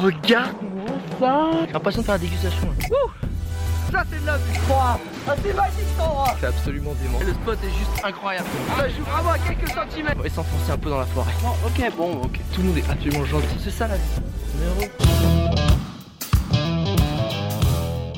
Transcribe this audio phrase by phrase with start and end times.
[0.00, 0.86] regarde-moi
[1.18, 2.66] ça J'ai l'impression de faire la dégustation.
[2.68, 2.86] là.
[3.92, 4.58] Ça, c'est de la vue.
[4.70, 4.98] Ah,
[5.42, 6.36] c'est magique cet endroit.
[6.40, 7.18] C'est absolument dément.
[7.24, 8.46] Le spot est juste incroyable.
[8.76, 10.16] Ça joue vraiment à quelques centimètres.
[10.18, 11.32] On va s'enfoncer un peu dans la forêt.
[11.40, 12.40] Bon, ok, bon, ok.
[12.52, 13.46] Tout le monde est absolument gentil.
[13.62, 14.02] C'est ça la vie.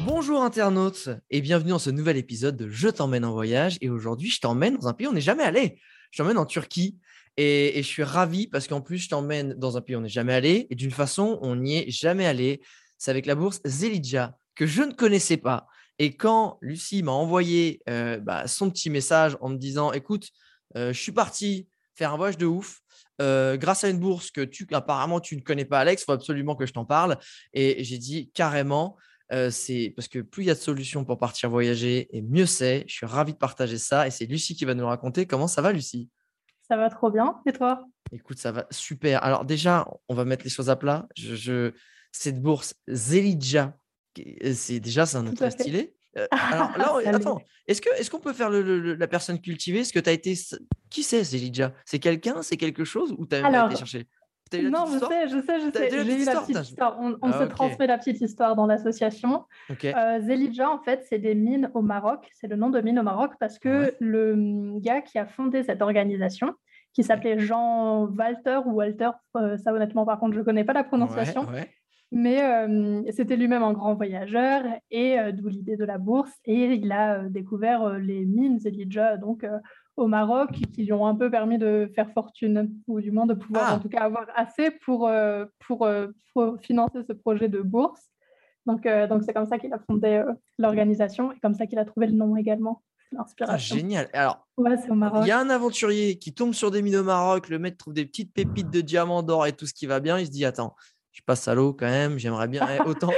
[0.07, 3.77] Bonjour internautes et bienvenue dans ce nouvel épisode de Je t'emmène en voyage.
[3.81, 5.79] Et aujourd'hui, je t'emmène dans un pays où on n'est jamais allé.
[6.11, 6.99] Je t'emmène en Turquie
[7.41, 10.09] et, je suis ravi parce qu'en plus, je t'emmène dans un pays où on n'est
[10.09, 12.61] jamais allé et d'une façon, on n'y est jamais allé.
[12.99, 15.69] C'est avec la bourse Zelidja que je ne connaissais pas.
[16.01, 20.31] Et quand Lucie m'a envoyé euh, bah, son petit message en me disant Écoute,
[20.77, 22.81] euh, je suis parti faire un voyage de ouf.
[23.21, 26.13] euh, grâce à une bourse que tu apparemment tu ne connais pas, Alex, il faut
[26.13, 27.19] absolument que je t'en parle.
[27.53, 28.97] Et j'ai dit carrément,
[29.51, 32.85] c'est parce que plus il y a de solutions pour partir voyager, et mieux c'est.
[32.89, 34.09] Je suis ravi de partager ça.
[34.09, 35.27] Et c'est Lucie qui va nous raconter.
[35.27, 36.09] Comment ça va, Lucie?
[36.71, 37.37] Ça va trop bien.
[37.47, 37.85] Et toi?
[38.13, 39.23] Écoute, ça va super.
[39.25, 41.07] Alors déjà, on va mettre les choses à plat.
[41.17, 41.73] Je, je-
[42.13, 43.77] Cette bourse Zelidja,
[44.15, 45.95] qui- c'est déjà c'est un nom très stylé.
[46.17, 49.07] Euh, alors là, on- attends, est-ce que est-ce qu'on peut faire le- le- le- la
[49.09, 49.81] personne cultivée?
[49.81, 50.35] Est-ce que tu as été
[50.91, 52.43] qui c'est Zelidja C'est quelqu'un?
[52.43, 53.15] C'est quelque chose?
[53.19, 54.07] Ou tu as Alors, été chercher?
[54.55, 55.91] Eu Non, je sais, je sais, je sais.
[55.91, 56.97] J'ai eu la petite histoire.
[57.01, 59.45] On, on Ah, se transmet la petite histoire dans l'association.
[59.85, 62.29] Euh, Zelidja, en fait, c'est des mines au Maroc.
[62.35, 63.97] C'est le nom de mine au Maroc parce que Ouais.
[64.01, 66.55] le hum, gars qui a fondé cette organisation,
[66.95, 70.73] qui s'appelait Jean Walter ou Walter, euh, ça honnêtement, par contre, je ne connais pas
[70.73, 71.69] la prononciation, Ouais,
[72.11, 76.33] mais euh, c'était lui-même un grand voyageur et euh, d'où l'idée de la bourse.
[76.47, 79.45] Et il a découvert les mines Zelidja donc,
[79.99, 83.35] au Maroc qui lui ont un peu permis de faire fortune, ou du moins de
[83.35, 83.75] pouvoir Ah.
[83.77, 88.01] en tout cas avoir assez pour, euh, pour, euh, pour financer ce projet de bourse.
[88.67, 90.23] Donc, euh, donc c'est comme ça qu'il a fondé
[90.59, 92.83] l'organisation et comme ça qu'il a trouvé le nom également.
[93.13, 93.77] Ah, L'inspiration.
[93.77, 94.09] génial.
[94.13, 94.75] Alors, ouais,
[95.23, 97.95] il y a un aventurier qui tombe sur des mines au Maroc, le mec trouve
[97.95, 100.19] des petites pépites de diamants, d'or et tout ce qui va bien.
[100.19, 100.75] Il se dit Attends,
[101.13, 102.67] je passe à l'eau quand même, j'aimerais bien.
[102.69, 103.13] eh, autant,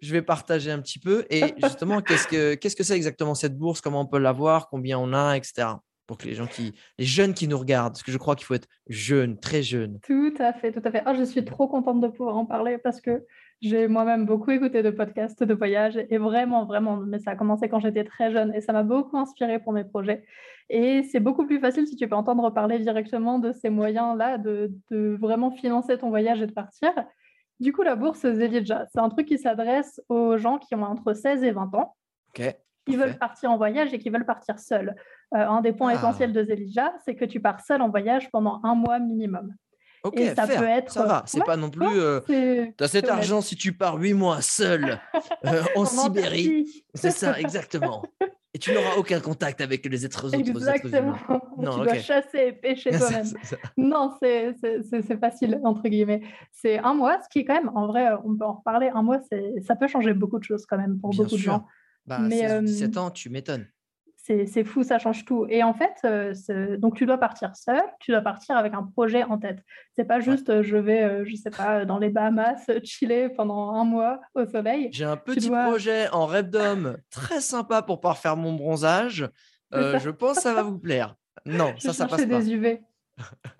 [0.00, 1.24] je vais partager un petit peu.
[1.30, 3.80] Et justement, qu'est-ce que qu'est-ce que c'est exactement cette bourse?
[3.80, 4.68] Comment on peut l'avoir?
[4.68, 5.68] Combien on a, etc.
[6.06, 8.44] Pour que les gens qui, les jeunes qui nous regardent, parce que je crois qu'il
[8.44, 10.00] faut être jeune, très jeune.
[10.02, 11.04] Tout à fait, tout à fait.
[11.06, 13.24] Oh, je suis trop contente de pouvoir en parler parce que
[13.60, 17.68] j'ai moi-même beaucoup écouté de podcasts de voyage et vraiment, vraiment, mais ça a commencé
[17.68, 20.24] quand j'étais très jeune et ça m'a beaucoup inspiré pour mes projets.
[20.72, 24.70] Et c'est beaucoup plus facile si tu peux entendre parler directement de ces moyens-là, de,
[24.92, 26.90] de vraiment financer ton voyage et de partir.
[27.58, 31.12] Du coup, la bourse Zelidja, c'est un truc qui s'adresse aux gens qui ont entre
[31.12, 31.96] 16 et 20 ans
[32.86, 34.94] qui veulent partir en voyage et qui veulent partir seuls.
[35.34, 35.96] Euh, un des points Ah.
[35.96, 39.52] essentiels de Zelidja, c'est que tu pars seul en voyage pendant un mois minimum.
[40.04, 41.22] Ok, Et ça faire, peut être- ça va.
[41.26, 41.84] C'est Ouais, pas non plus.
[41.86, 42.20] Euh,
[42.78, 43.16] T'as cet honnête.
[43.18, 44.98] argent si tu pars huit mois seul
[45.44, 46.84] euh, en Sibérie.
[46.94, 48.02] C'est ça, exactement.
[48.52, 50.38] Et tu n'auras aucun contact avec les êtres autres
[50.94, 51.16] humains.
[51.58, 53.26] Non, tu dois chasser et pêcher toi-même.
[53.76, 54.54] Non, c'est-
[55.20, 56.22] facile, entre guillemets.
[56.52, 59.02] C'est un mois, ce qui est quand même, en vrai, on peut en reparler, un
[59.02, 59.20] mois,
[59.62, 61.66] ça peut changer beaucoup de choses quand même pour Bien beaucoup de gens.
[62.06, 63.68] Bah, Mais, 16 ou euh, 17 ans, tu m'étonnes.
[64.22, 65.46] C'est fou, ça change tout.
[65.48, 69.24] Et en fait, euh, donc tu dois partir seul, tu dois partir avec un projet
[69.24, 69.58] en tête.
[69.96, 73.74] C'est pas juste euh, je vais, euh, je sais pas, dans les Bahamas, chiller pendant
[73.74, 74.88] un mois au soleil.
[74.92, 79.28] J'ai un petit dois- projet en rêve d'homme très sympa pour pouvoir faire mon bronzage.
[79.74, 81.16] Euh, je pense que ça va vous plaire.
[81.46, 82.38] Non, Je ça, ça passe pas.
[82.38, 82.80] des UV.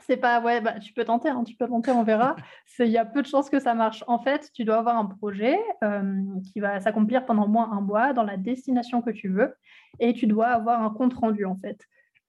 [0.01, 2.37] C'est pas, ouais, bah, tu peux tenter, hein, tu peux tenter, on verra.
[2.79, 4.03] Il y a peu de chances que ça marche.
[4.07, 6.23] En fait, tu dois avoir un projet euh,
[6.53, 9.55] qui va s'accomplir pendant au moins un mois dans la destination que tu veux
[9.99, 11.79] et tu dois avoir un compte rendu, en fait.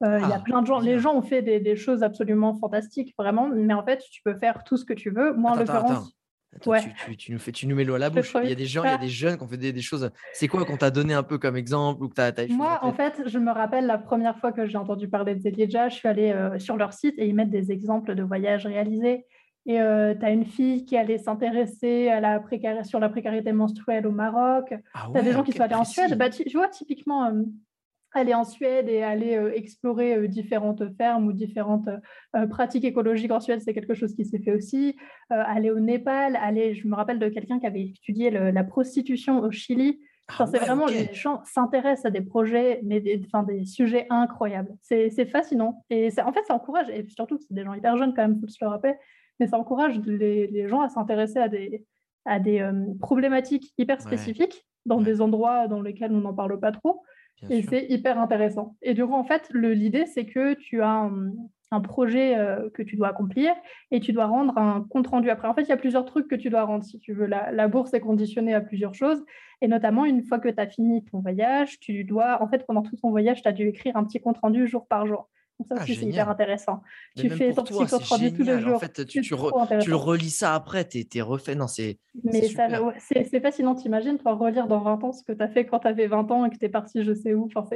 [0.03, 0.91] Euh, Il y a Ah, plein de gens, bien.
[0.93, 4.35] les gens ont fait des, des choses absolument fantastiques, vraiment, mais en fait, tu peux
[4.35, 5.33] faire tout ce que tu veux.
[5.33, 6.17] Moi, en Attends, attends, l'occurrence,
[6.55, 6.81] Attends, Ouais.
[6.81, 8.33] tu, tu- tu nous fais, tu nous mets l'eau à la bouche.
[8.43, 9.81] Il y a des gens, il y a des jeunes qui ont fait des, des
[9.81, 10.09] choses.
[10.33, 13.21] C'est quoi qu'on t'a donné un peu comme exemple ou que choses Moi, en fait,
[13.25, 16.31] je me rappelle la première fois que j'ai entendu parler de Zelidja, je suis allée
[16.33, 19.25] euh, sur leur site et ils mettent des exemples de voyages réalisés.
[19.67, 19.79] Et
[20.19, 24.11] tu as une fille qui allait s'intéresser à la précarité, sur la précarité menstruelle au
[24.11, 24.73] Maroc.
[24.95, 25.83] Ah Tu as des gens qui sont allés en.
[25.85, 26.17] Suède.
[26.17, 27.43] Bah, tu vois, typiquement, euh,
[28.13, 31.89] aller en Suède et aller euh, explorer euh, différentes fermes ou différentes
[32.35, 34.95] euh, pratiques écologiques en Suède, c'est quelque chose qui s'est fait aussi.
[35.29, 39.39] Aller au Népal, aller, je me rappelle de quelqu'un qui avait étudié le- la prostitution
[39.39, 39.99] au Chili.
[40.29, 40.91] Enfin, Ah c'est vraiment, ok.
[40.91, 44.75] les gens s'intéressent à des projets, mais des, enfin, des sujets incroyables.
[44.81, 45.83] C'est c'est fascinant.
[45.89, 48.21] Et c'est- en fait, ça encourage, et surtout que c'est des gens hyper jeunes quand
[48.27, 48.93] même, faut se le rappeler,
[49.39, 51.85] mais ça encourage les, les gens à s'intéresser à des,
[52.25, 54.03] à des euh, problématiques hyper Ouais.
[54.03, 55.03] spécifiques dans Ouais.
[55.05, 57.01] des endroits dans lesquels on n'en parle pas trop.
[57.41, 58.75] Bien Et c'est hyper intéressant.
[58.81, 61.31] Et du coup, en fait, l'idée, c'est que tu as un,
[61.71, 63.53] un projet euh, que tu dois accomplir
[63.91, 65.47] et tu dois rendre un compte rendu après.
[65.47, 67.25] En fait, il y a plusieurs trucs que tu dois rendre si tu veux.
[67.25, 69.23] La, la bourse est conditionnée à plusieurs choses.
[69.61, 72.81] Et notamment, une fois que tu as fini ton voyage, tu dois, en fait, pendant
[72.81, 75.29] tout ton voyage, tu as dû écrire un petit compte rendu jour par jour.
[75.67, 76.81] Ça Ah, aussi, c'est hyper intéressant.
[77.17, 78.53] Tu fais ton toi, tous les.
[78.55, 78.79] En jours.
[78.79, 81.55] fait, tu, tu, re- tu relis ça après, t'es es refait.
[81.55, 85.47] Non, c'est Mais c'est fascinant, t'imagines, toi, relire dans 20 ans ce que tu as
[85.47, 87.45] fait quand tu avais 20 ans et que tu es parti je sais où.
[87.55, 87.67] Enfin,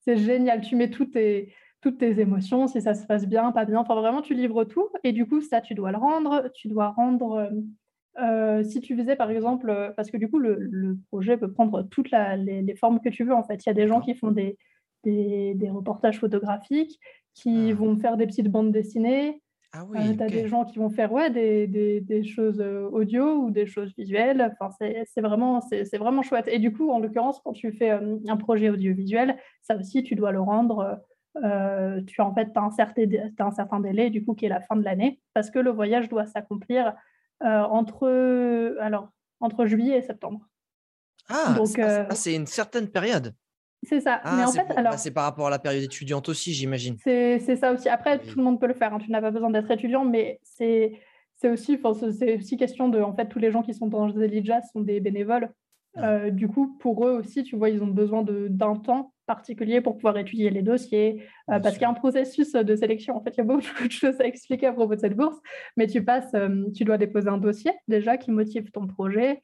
[0.00, 0.60] c'est génial.
[0.60, 3.78] Tu mets toutes tes, toutes tes émotions, si ça se passe bien, pas bien.
[3.80, 4.88] Enfin, vraiment, tu livres tout.
[5.04, 6.50] Et du coup, ça, tu dois le rendre.
[6.54, 7.32] Tu dois rendre.
[7.34, 7.50] euh,
[8.22, 11.52] euh, si tu faisais, par exemple, euh, parce que du coup, le, le projet peut
[11.52, 13.34] prendre toutes la- les, les formes que tu veux.
[13.34, 14.56] En fait, il y a des gens qui font des,
[15.04, 16.98] des, des reportages photographiques,
[17.34, 17.74] qui Ah.
[17.74, 19.40] vont faire des petites bandes dessinées.
[19.76, 22.60] Ah oui, Euh, tu as des gens qui vont faire ouais, des, des, des choses
[22.60, 24.40] euh, audio ou des choses visuelles.
[24.52, 26.46] Enfin, c'est c'est vraiment, c'est c'est vraiment chouette.
[26.48, 30.14] Et du coup, en l'occurrence, quand tu fais euh, un projet audiovisuel, ça aussi, tu
[30.14, 31.00] dois le rendre.
[31.42, 33.02] euh, tu en fait as un, certain,
[33.40, 36.08] un certain délai, du coup, qui est la fin de l'année, parce que le voyage
[36.08, 36.94] doit s'accomplir
[37.40, 38.06] entre,
[38.80, 39.08] alors,
[39.40, 40.40] entre juillet et septembre.
[41.28, 43.34] Ah, Donc, c'est ah, une certaine période.
[43.84, 44.20] C'est ça.
[44.24, 46.28] Ah, Mais en c'est fait, pour- alors, bah, c'est par rapport à la période étudiante
[46.28, 46.96] aussi, j'imagine.
[46.98, 47.88] C'est ça aussi.
[47.88, 48.28] Après, Oui.
[48.30, 48.92] tout le monde peut le faire.
[48.94, 48.98] hein.
[48.98, 50.98] Tu n'as pas besoin d'être étudiant, mais c'est
[51.36, 51.78] c'est aussi,
[52.12, 53.00] c'est- aussi question de.
[53.00, 55.50] En fait, tous les gens qui sont dans Zelidja sont des bénévoles.
[55.96, 56.02] Ouais.
[56.02, 59.80] Euh, du coup, pour eux aussi, tu vois, ils ont besoin de- d'un temps particulier
[59.80, 63.16] pour pouvoir étudier les dossiers, euh, parce qu'il y a un processus de sélection.
[63.16, 65.38] En fait, il y a beaucoup de choses à expliquer à propos de cette bourse,
[65.76, 69.40] mais tu passes, euh, tu dois déposer un dossier déjà qui motive ton projet.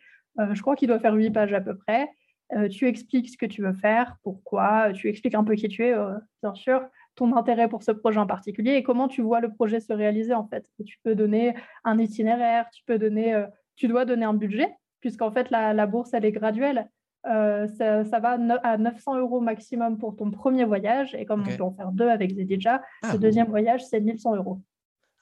[0.52, 2.08] Je crois qu'il doit faire huit pages à peu près.
[2.56, 5.84] Euh, tu expliques ce que tu veux faire, pourquoi, tu expliques un peu qui tu
[5.84, 6.82] es, euh, bien sûr,
[7.14, 10.34] ton intérêt pour ce projet en particulier et comment tu vois le projet se réaliser
[10.34, 10.66] en fait.
[10.80, 11.54] Et tu peux donner
[11.84, 14.68] un itinéraire, tu peux donner, euh, tu dois donner un budget,
[15.00, 16.88] puisqu'en fait la, la bourse elle est graduelle.
[17.26, 21.56] Euh, ça, ça va à 900 euros maximum pour ton premier voyage et comme on
[21.56, 24.60] peut en faire deux avec Zedidja, Ah, le deuxième voyage c'est 1100 euros.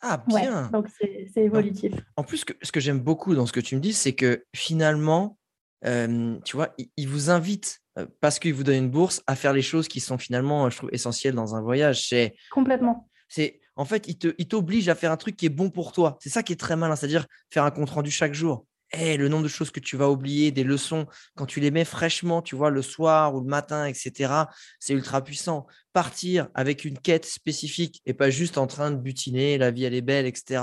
[0.02, 0.68] ah, Ouais, bien.
[0.72, 1.92] donc c'est évolutif.
[2.16, 4.44] En plus, que, ce que j'aime beaucoup dans ce que tu me dis, c'est que
[4.54, 5.37] finalement,
[5.84, 9.36] euh, tu vois, il, il vous invite, euh, parce qu'il vous donne une bourse, à
[9.36, 12.08] faire les choses qui sont finalement, je trouve, essentielles dans un voyage.
[12.08, 13.08] C'est, Complètement.
[13.28, 16.18] c'est, en fait, il t'oblige à faire un truc qui est bon pour toi.
[16.20, 18.66] C'est ça qui est très malin, c'est-à-dire faire un compte rendu chaque jour.
[18.94, 21.84] Eh, le nombre de choses que tu vas oublier, des leçons, quand tu les mets
[21.84, 24.32] fraîchement, tu vois, le soir ou le matin, etc.,
[24.80, 25.66] c'est ultra puissant.
[25.92, 29.94] Partir avec une quête spécifique et pas juste en train de butiner, la vie elle
[29.94, 30.62] est belle, etc.,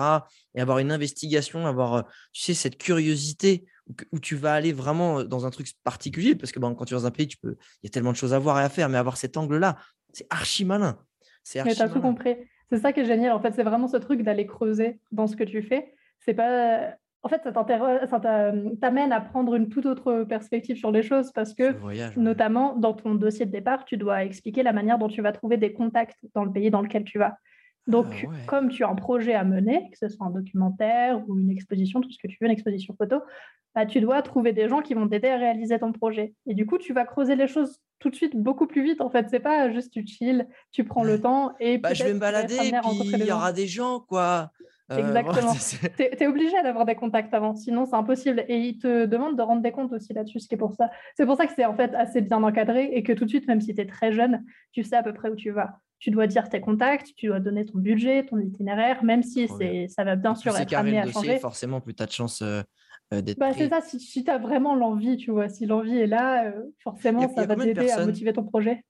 [0.56, 3.66] et avoir une investigation, avoir, tu sais, cette curiosité
[4.12, 6.94] où, tu vas aller vraiment euh, dans un truc particulier, parce que bon, quand tu
[6.94, 8.64] es dans un pays, tu peux, il y a tellement de choses à voir et
[8.64, 9.78] à faire, mais avoir cet angle-là,
[10.14, 10.98] c'est archi malin.
[11.44, 12.36] C'est Mais archi tu as tout compris.
[12.70, 13.32] C'est ça qui est génial.
[13.34, 15.94] En fait, c'est vraiment ce truc d'aller creuser dans ce que tu fais.
[16.20, 16.96] C'est pas.
[17.22, 18.20] En fait, ça
[18.82, 22.22] t'amène à prendre une toute autre perspective sur les choses parce Ce que, voyage, ouais.
[22.22, 25.58] notamment dans ton dossier de départ, tu dois expliquer la manière dont tu vas trouver
[25.58, 27.38] des contacts dans le pays dans lequel tu vas.
[27.88, 28.36] Donc, Ah ouais.
[28.48, 32.02] comme tu as un projet à mener, que ce soit un documentaire ou une exposition,
[32.02, 33.18] tout ce que tu veux, une exposition photo,
[33.76, 36.34] bah, tu dois trouver des gens qui vont t'aider à réaliser ton projet.
[36.48, 39.02] Et du coup, tu vas creuser les choses tout de suite beaucoup plus vite.
[39.02, 42.14] En fait, c'est pas juste tu chill, tu prends le temps et Bah, je vais
[42.14, 44.52] me tu vas être balader, puis il y aura des gens, quoi.
[44.92, 45.54] Euh, Exactement.
[45.60, 48.46] c'est- Tu es, obligé d'avoir des contacts avant, sinon c'est impossible.
[48.48, 50.92] Et ils te demandent de rendre des comptes aussi là-dessus, ce qui est pour ça.
[51.16, 53.48] C'est pour ça que c'est en fait assez bien encadré et que tout de suite,
[53.48, 55.80] même si tu es très jeune, tu sais à peu près où tu vas.
[56.00, 59.88] Tu dois dire tes contacts, tu dois donner ton budget, ton itinéraire, même si c'est,
[59.88, 61.40] ça va bien sûr c'est être amené à dossier, changer.
[61.40, 62.64] forcément, plus tu as de euh,
[63.14, 65.98] euh, d'être Bah, c'est ça, si, si tu as vraiment l'envie, tu vois, si l'envie
[65.98, 68.84] est là, euh, forcément, a- ça va t'aider à motiver ton projet?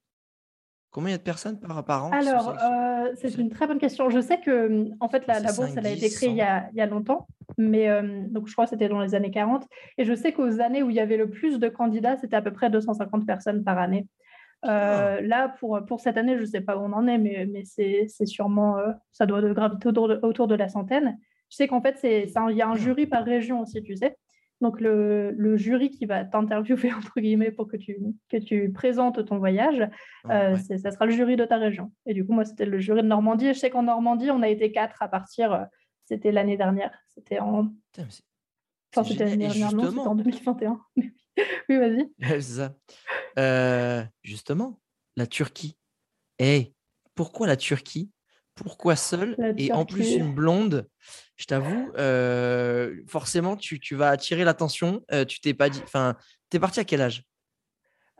[0.96, 3.78] Combien il y a de personnes par, par an Alors, euh, c'est une très bonne
[3.78, 4.08] question.
[4.08, 6.36] Je sais que, hum, en fait, la, bourse, 5, elle a été 10, créée il
[6.36, 7.28] y a, il y a longtemps,
[7.58, 9.66] mais euh, donc je crois que c'était dans les années 40.
[9.98, 12.40] Et je sais qu'aux années où il y avait le plus de candidats, c'était à
[12.40, 14.06] peu près 250 personnes par année.
[14.64, 17.46] Euh, là, pour, pour cette année, je ne sais pas où on en est, mais,
[17.46, 21.18] mais c'est sûrement, euh, ça doit de graviter autour de, autour de la centaine.
[21.50, 24.16] Je sais qu'en fait, il y a un jury par région aussi, tu sais.
[24.60, 27.98] Donc, le, le jury qui va t'interviewer, entre guillemets, pour que tu,
[28.28, 29.78] que tu présentes ton voyage,
[30.24, 30.78] Ouais, euh, ouais.
[30.78, 31.92] ça sera le jury de ta région.
[32.06, 33.46] Et du coup, moi, c'était le jury de Normandie.
[33.48, 35.52] Et je sais qu'en Normandie, on a été quatre à partir.
[35.52, 35.64] euh,
[36.06, 36.92] C'était l'année dernière.
[37.14, 37.68] C'était en.
[37.92, 38.08] Putain,
[38.94, 39.44] Enfin, c'était l'année.
[39.44, 40.80] Et dernière, non, c'était en 2021.
[40.96, 41.12] oui,
[41.68, 41.96] vas-y.
[42.02, 42.74] Ouais, c'est ça.
[43.38, 44.80] Euh, justement,
[45.16, 45.76] la Turquie.
[46.38, 46.72] Eh,
[47.14, 48.10] pourquoi la Turquie?
[48.54, 50.88] Pourquoi seule La Et en plus, une blonde,
[51.36, 55.02] je t'avoue, euh, forcément, tu, tu vas attirer l'attention.
[55.12, 55.80] Euh, tu t'es pas dit.
[55.84, 56.14] Enfin,
[56.50, 57.22] t'es parti à quel âge?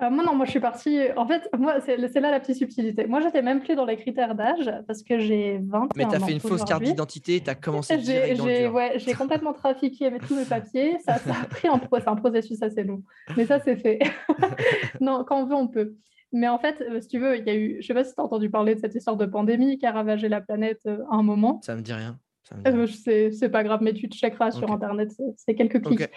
[0.02, 1.00] Euh, moi, non, moi, je suis partie.
[1.16, 3.06] En fait, moi, c'est là la petite subtilité.
[3.06, 6.26] Moi, j'étais même plus dans les critères d'âge parce que j'ai 21 Mais t'as ans
[6.26, 8.74] fait une fausse carte d'identité, t'as commencé J'ai direct dans le j'ai- dur.
[8.74, 10.98] ouais, j'ai complètement trafiqué avec tous mes papiers.
[10.98, 13.02] Ça, ça a pris un, pro- c'est un processus assez long.
[13.38, 14.00] Mais ça, c'est fait.
[15.00, 15.94] non, quand on veut, on peut.
[16.32, 18.20] Mais en fait, si tu veux, il y a eu, je sais pas si tu
[18.20, 21.22] as entendu parler de cette histoire de pandémie qui a ravagé la planète à un
[21.22, 21.60] moment.
[21.64, 22.18] Ça me dit rien.
[22.66, 24.74] Euh, c'est pas grave, mais tu te checkeras sur Ok.
[24.74, 26.08] Internet, c'est- quelques clics.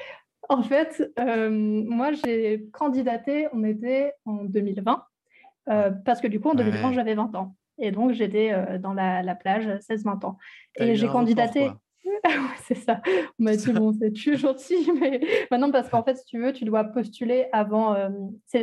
[0.47, 5.03] En fait, euh, moi, j'ai candidaté, on était en 2020,
[5.69, 6.93] euh, parce que du coup, en 2020, Ouais.
[6.93, 7.55] j'avais 20 ans.
[7.77, 10.37] Et donc, j'étais dans la, la plage 16-20 ans.
[10.77, 11.69] Et j'ai candidaté.
[12.63, 13.01] c'est ça.
[13.39, 15.21] On m'a dit, bon, c'est tu gentil, mais
[15.51, 17.95] maintenant, parce qu'en fait, si tu veux, tu dois postuler avant.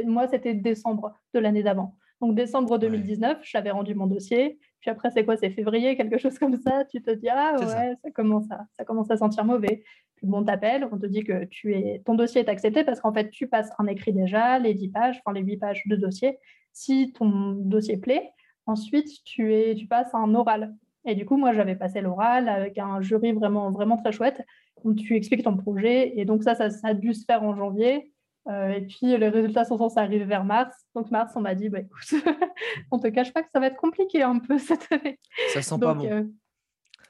[0.07, 1.95] moi, c'était décembre de l'année d'avant.
[2.21, 4.59] Donc, décembre 2019, j'avais rendu mon dossier.
[4.87, 5.37] Puis après, c'est quoi?
[5.37, 6.85] C'est février, quelque chose comme ça.
[6.85, 8.11] Tu te dis, ah ouais, ça.
[8.15, 9.83] commence, à, ça commence à sentir mauvais.
[10.15, 13.01] Puis bon, on t'appelle, on te dit que tu es, ton dossier est accepté parce
[13.01, 15.97] qu'en fait, tu passes un écrit déjà, les 10 pages, enfin les 8 pages de
[15.97, 16.39] dossier.
[16.73, 18.31] Si ton dossier plaît,
[18.67, 20.73] ensuite, tu, es, tu passes un oral.
[21.05, 24.41] Et du coup, moi, j'avais passé l'oral avec un jury vraiment, vraiment très chouette.
[24.85, 26.17] où tu expliques ton projet.
[26.17, 28.13] Et donc, ça, ça, ça a dû se faire en janvier.
[28.49, 30.75] Euh, et puis les résultats sont censés arriver vers mars.
[30.95, 32.15] Donc mars, on m'a dit, bah, écoute,
[32.91, 35.19] on te cache pas que ça va être compliqué un peu cette année.
[35.49, 36.07] Ça sent pas bon.
[36.07, 36.23] Euh,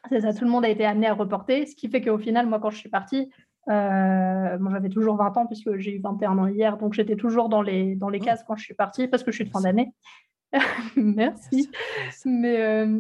[0.08, 2.46] c'est ça, tout le monde a été amené à reporter, ce qui fait qu'au final,
[2.46, 3.28] moi, quand je suis partie,
[3.68, 7.48] euh, moi, j'avais toujours 20 ans puisque j'ai eu 21 ans hier, donc j'étais toujours
[7.48, 8.24] dans les, dans les oh.
[8.24, 9.92] cases quand je suis partie parce que je suis de fin d'année.
[10.96, 11.70] Merci.
[12.24, 12.98] Mais euh,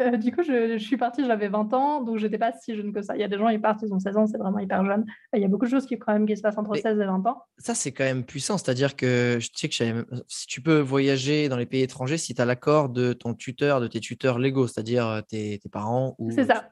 [0.00, 3.00] euh, du coup, je, suis partie, j'avais 20 ans, donc j'étais pas si jeune que
[3.00, 3.14] ça.
[3.16, 5.04] Il y a des gens, ils partent, ils ont 16 ans, c'est vraiment hyper jeune.
[5.34, 7.04] Il y a beaucoup de choses qui, quand même, qui se passent entre 16 et
[7.04, 7.42] 20 ans.
[7.58, 8.58] Ça, c'est quand même puissant.
[8.58, 12.42] C'est-à-dire que je sais que si tu peux voyager dans les pays étrangers, si tu
[12.42, 16.30] as l'accord de ton tuteur, de tes tuteurs légaux, c'est-à-dire euh, tes, tes, parents ou.
[16.32, 16.68] C'est ça.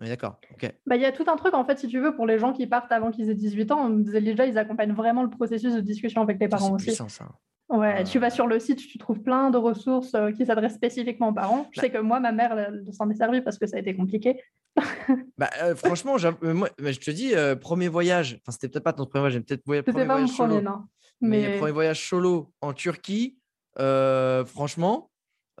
[0.00, 0.40] Oui, d'accord.
[0.54, 2.38] ok Bah, il y a tout un truc, en fait, si tu veux, pour les
[2.38, 3.90] gens qui partent avant qu'ils aient 18 ans.
[3.90, 6.86] Déjà, ils accompagnent vraiment le processus de discussion avec les parents aussi.
[6.86, 7.26] C'est puissant, ça.
[7.70, 11.28] Ouais, tu vas sur le site, tu trouves plein de ressources euh, qui s'adressent spécifiquement
[11.28, 11.68] aux parents.
[11.70, 13.94] Je bah sais que moi, ma mère s'en est servie parce que ça a été
[13.94, 14.42] compliqué.
[15.38, 19.06] bah, euh, franchement, euh, moi, je te dis, premier voyage, enfin, c'était peut-être pas ton
[19.06, 19.84] premier voyage, j'ai peut-être voyage.
[19.86, 20.82] C'était pas mon premier, non.
[21.20, 21.58] Mais...
[21.58, 23.38] premier voyage solo en Turquie,
[23.76, 25.08] franchement,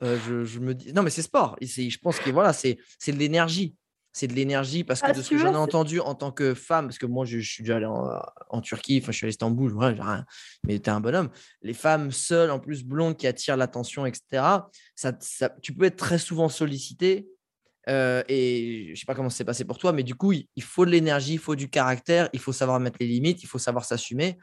[0.02, 0.92] je, je, me dis.
[0.92, 1.56] Non, mais c'est sport.
[1.60, 2.76] Je pense que voilà, c'est
[3.06, 3.76] de l'énergie
[4.12, 6.54] c'est de l'énergie parce que ah, de ce que j'en ai entendu en tant que
[6.54, 9.34] femme, parce que moi je, suis déjà allé en, Turquie, enfin je suis allé à
[9.34, 10.24] Istanbul, ouais, rien,
[10.64, 11.30] mais tu es un bonhomme.
[11.62, 14.42] Les femmes seules, en plus blondes, qui attirent l'attention, etc.,
[14.96, 15.12] ça,
[15.62, 17.28] tu peux être très souvent sollicité.
[17.88, 20.84] Euh, et je sais pas comment c'est passé pour toi, mais du coup, il, faut
[20.84, 23.84] de l'énergie, il faut du caractère, il faut savoir mettre les limites, il faut savoir
[23.84, 24.38] s'assumer.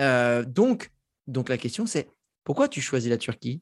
[0.00, 0.90] Euh, donc,
[1.26, 2.08] donc la question c'est
[2.44, 3.60] pourquoi tu choisis la Turquie?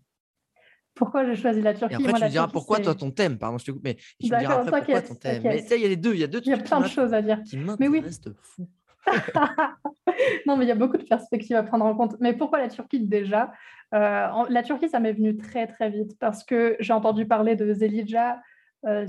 [0.96, 1.94] Pourquoi j'ai choisi la Turquie?
[1.94, 4.32] Et après, tu me diras pourquoi toi ton thème, pardon, je te coupe, mais tu
[4.32, 5.42] me diras après pourquoi ton thème.
[5.44, 6.88] Mais il y a les deux, il y a deux Il y a plein de
[6.88, 7.42] choses à dire.
[7.44, 8.02] Qui mais oui.
[8.42, 8.66] fou.
[10.46, 12.16] non, mais il y a beaucoup de perspectives à prendre en compte.
[12.18, 13.52] Mais pourquoi la Turquie déjà?
[13.94, 17.72] Euh, La Turquie, ça m'est venu très très vite parce que j'ai entendu parler de
[17.72, 18.40] Zelidja.
[18.84, 19.06] Euh,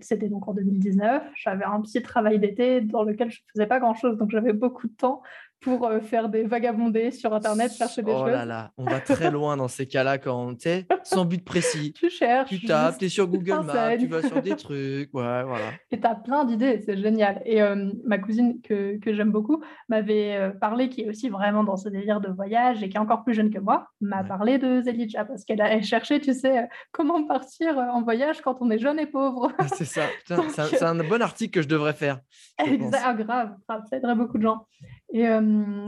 [0.00, 1.22] c'était donc en 2019.
[1.34, 4.52] J'avais un petit travail d'été dans lequel je ne faisais pas grand chose, donc j'avais
[4.52, 5.22] beaucoup de temps
[5.60, 8.22] pour euh, faire des vagabondés sur Internet, chercher des choses.
[8.24, 11.44] Oh là là, on va très loin dans ces cas-là quand tu sais, sans but
[11.44, 11.92] précis.
[11.92, 12.48] tu cherches.
[12.48, 15.12] Tu tapes, tu es sur Google Maps, tu vas sur des trucs.
[15.14, 15.72] Ouais, voilà.
[15.90, 17.42] Et tu as plein d'idées, c'est génial.
[17.44, 21.62] Et euh, ma cousine, que, que j'aime beaucoup, m'avait euh, parlé, qui est aussi vraiment
[21.62, 24.58] dans ce délire de voyage et qui est encore plus jeune que moi, m'a parlé
[24.58, 28.78] de Zelidja parce qu'elle a cherché, tu sais, comment partir en voyage quand on est
[28.78, 29.52] jeune et pauvre.
[29.74, 30.02] c'est ça.
[30.70, 32.20] C'est un, bon article que je devrais faire.
[32.64, 34.66] Exact, ah, grave, ça aiderait beaucoup de gens.
[35.12, 35.26] Et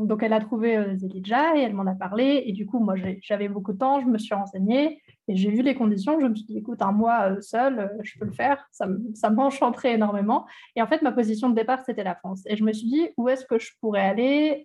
[0.00, 2.42] donc, elle a trouvé euh, Zelidja et elle m'en a parlé.
[2.46, 5.62] Et du coup, moi, j'avais beaucoup de temps, je me suis renseignée et j'ai vu
[5.62, 6.18] les conditions.
[6.20, 8.66] Je me suis dit, écoute, un mois seul, je peux le faire.
[8.72, 8.88] Ça,
[9.30, 10.46] m'enchanterait énormément.
[10.74, 12.42] Et en fait, ma position de départ, c'était la France.
[12.46, 14.64] Et je me suis dit, où est-ce que je pourrais aller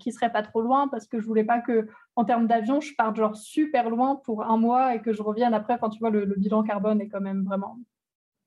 [0.00, 0.88] qui serait pas trop loin?
[0.88, 4.42] Parce que je voulais pas que, en termes d'avion, je parte genre super loin pour
[4.42, 5.78] un mois et que je revienne après.
[5.78, 7.78] Quand tu vois, le bilan carbone est quand même vraiment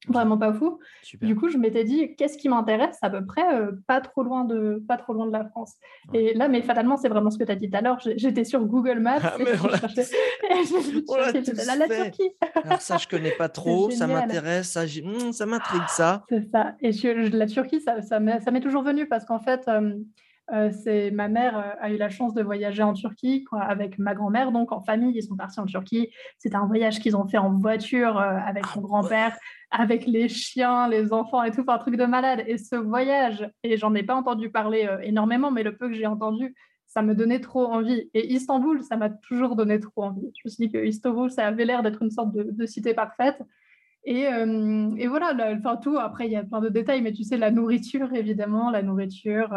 [0.08, 0.80] vraiment pas fou.
[1.22, 4.46] Du coup, je m'étais dit, qu'est-ce qui m'intéresse à peu près euh, pas, trop loin
[4.46, 5.76] de, pas trop loin de la France.
[6.14, 8.00] Et là, mais fatalement, c'est vraiment ce que tu as dit tout à l'heure.
[8.00, 10.06] J'étais sur Google Maps ah, et je cherchais
[11.78, 12.32] la, Turquie.
[12.64, 16.24] Alors ça, je connais pas trop, ça m'intéresse, ça, hmm, ça m'intrigue ça.
[16.30, 16.76] C'est ça.
[16.82, 16.92] Et
[17.30, 19.94] la Turquie, ça, ça m'est toujours venu parce qu'en fait, euh,
[20.54, 24.14] euh, c'est ma mère euh, a eu la chance de voyager en Turquie avec ma
[24.14, 26.12] grand-mère, donc en famille, ils sont partis en Turquie.
[26.38, 29.38] C'était un voyage qu'ils ont fait en voiture euh, avec mon ah grand-père,
[29.72, 32.44] avec les chiens, les enfants et tout, un truc de malade.
[32.48, 36.06] Et ce voyage, et j'en ai pas entendu parler énormément, mais le peu que j'ai
[36.06, 36.54] entendu,
[36.86, 38.10] ça me donnait trop envie.
[38.14, 40.32] Et Istanbul, ça m'a toujours donné trop envie.
[40.38, 43.42] Je me suis dit que Istanbul, ça avait l'air d'être une sorte de, cité parfaite.
[44.06, 47.38] Et, et voilà, enfin tout, après, il y a plein de détails, mais tu sais,
[47.38, 49.50] la nourriture, évidemment, la nourriture,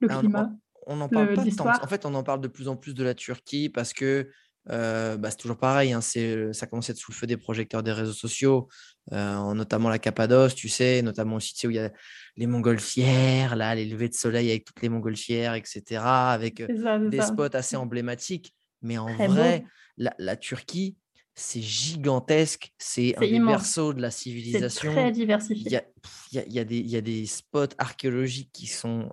[0.00, 0.50] le climat.
[0.86, 1.68] On, en parle pas tant.
[1.68, 4.30] En fait, on en parle de plus en plus de la Turquie parce que
[4.70, 5.92] euh, bah, c'est toujours pareil.
[5.92, 8.68] Hein, ça commence à être sous le feu des projecteurs des réseaux sociaux,
[9.12, 11.90] euh, notamment la Cappadoce, tu sais, notamment aussi tu sais, où il y a
[12.36, 17.22] les montgolfières, là, les levées de soleil avec toutes les montgolfières, etc., avec euh, des
[17.22, 18.54] spots assez emblématiques.
[18.82, 19.64] Mais en vrai,
[19.96, 20.96] la, Turquie,
[21.34, 22.72] c'est gigantesque.
[22.78, 24.90] C'est un des berceaux de la civilisation.
[24.90, 25.64] C'est très diversifié.
[25.66, 29.10] Il y a, y a, des spots archéologiques qui sont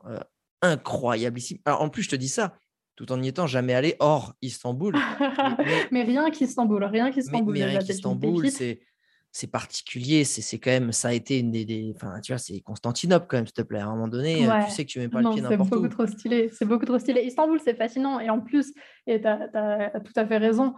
[1.35, 1.61] ici.
[1.65, 2.57] Alors, en plus, je te dis ça,
[2.95, 4.95] tout en n'y étant jamais allé hors Istanbul.
[5.91, 7.53] mais, rien qu'Istanbul, rien qu'Istanbul.
[7.53, 8.79] Mais, rien qu'Istanbul, c'est
[9.35, 13.25] c'est particulier, c'est quand même, ça a été une des, enfin, tu vois, c'est Constantinople
[13.27, 13.79] quand même, s'il te plaît.
[13.79, 15.75] À un moment donné, tu sais que tu mets pas le pied n'importe où.
[15.75, 17.21] C'est beaucoup trop stylé, c'est beaucoup trop stylé.
[17.23, 18.71] Istanbul, c'est fascinant et en plus,
[19.07, 20.73] et tu as, tout à fait raison,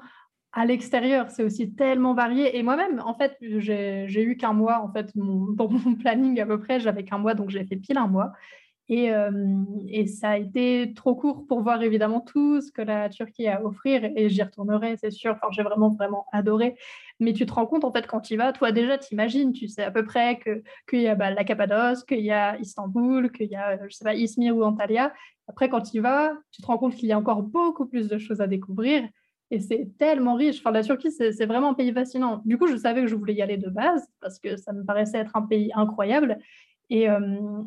[0.53, 2.57] à l'extérieur, c'est aussi tellement varié.
[2.57, 6.59] Et moi-même, en fait, j'ai eu qu'un mois, en fait, dans mon planning à peu
[6.59, 8.31] près, j'avais qu'un mois, donc j'ai fait pile un mois.
[8.89, 9.11] Et,
[9.89, 13.57] et, ça a été trop court pour voir évidemment tout ce que la Turquie a
[13.57, 14.05] à offrir.
[14.15, 15.33] Et j'y retournerai, c'est sûr.
[15.33, 16.75] Enfin, j'ai vraiment, vraiment adoré.
[17.19, 19.51] Mais tu te rends compte, en fait, quand tu y vas, toi déjà, tu imagines,
[19.51, 20.39] tu sais à peu près
[20.87, 24.05] qu'il y a bah, la Cappadoce, qu'il y a Istanbul, qu'il y a, je sais
[24.05, 25.13] pas, Izmir ou Antalya.
[25.47, 28.07] Après, quand tu y vas, tu te rends compte qu'il y a encore beaucoup plus
[28.07, 29.03] de choses à découvrir.
[29.49, 30.59] Et c'est tellement riche.
[30.59, 32.41] Enfin, la Turquie, c'est vraiment un pays fascinant.
[32.45, 34.83] Du coup, je savais que je voulais y aller de base parce que ça me
[34.83, 36.37] paraissait être un pays incroyable.
[36.89, 37.19] Et, euh,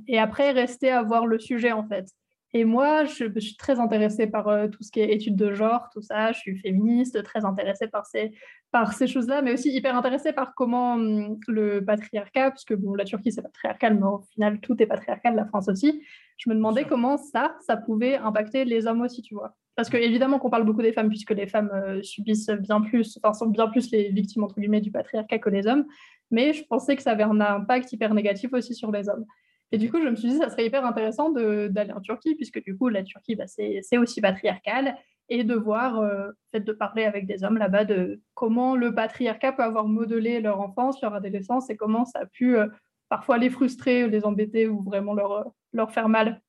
[0.06, 2.06] et, après, rester à voir le sujet, en fait.
[2.52, 5.88] Et moi, je, suis très intéressée par euh, tout ce qui est études de genre,
[5.92, 6.32] tout ça.
[6.32, 8.32] Je suis féministe, très intéressée par ces,
[8.72, 13.04] par ces choses-là, mais aussi hyper intéressée par comment hum, le patriarcat, puisque bon, la
[13.04, 16.02] Turquie, c'est patriarcal, mais au final, tout est patriarcal, la France aussi.
[16.38, 19.54] Je me demandais comment ça, ça pouvait impacter les hommes aussi, tu vois.
[19.80, 23.18] Parce que évidemment qu'on parle beaucoup des femmes, puisque les femmes euh, subissent bien plus,
[23.22, 25.86] enfin, sont bien plus les victimes, entre guillemets, du patriarcat que les hommes
[26.30, 29.24] mais je pensais que ça avait un impact hyper négatif aussi sur les hommes.
[29.72, 32.62] Et du coup, je me suis dit, ça serait hyper intéressant d'aller en Turquie, puisque
[32.62, 34.96] du coup, la Turquie, bah, c'est aussi patriarcal,
[35.28, 39.52] et de voir, euh, fait, de parler avec des hommes là-bas de comment le patriarcat
[39.52, 42.66] peut avoir modelé leur enfance, leur adolescence, et comment ça a pu euh,
[43.08, 46.40] parfois les frustrer, les embêter, ou vraiment leur, leur faire mal.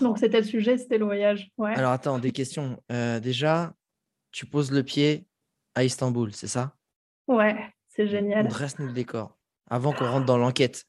[0.00, 1.50] Donc, c'était le sujet, c'était le voyage.
[1.58, 1.74] Ouais.
[1.74, 2.82] Alors, attends, des questions.
[3.22, 3.72] déjà,
[4.32, 5.26] tu poses le pied
[5.74, 6.74] à Istanbul, c'est ça?
[7.28, 7.56] Ouais.
[7.88, 8.48] C'est génial.
[8.48, 9.38] Dresse-nous le décor
[9.70, 10.84] avant qu'on rentre dans l'enquête.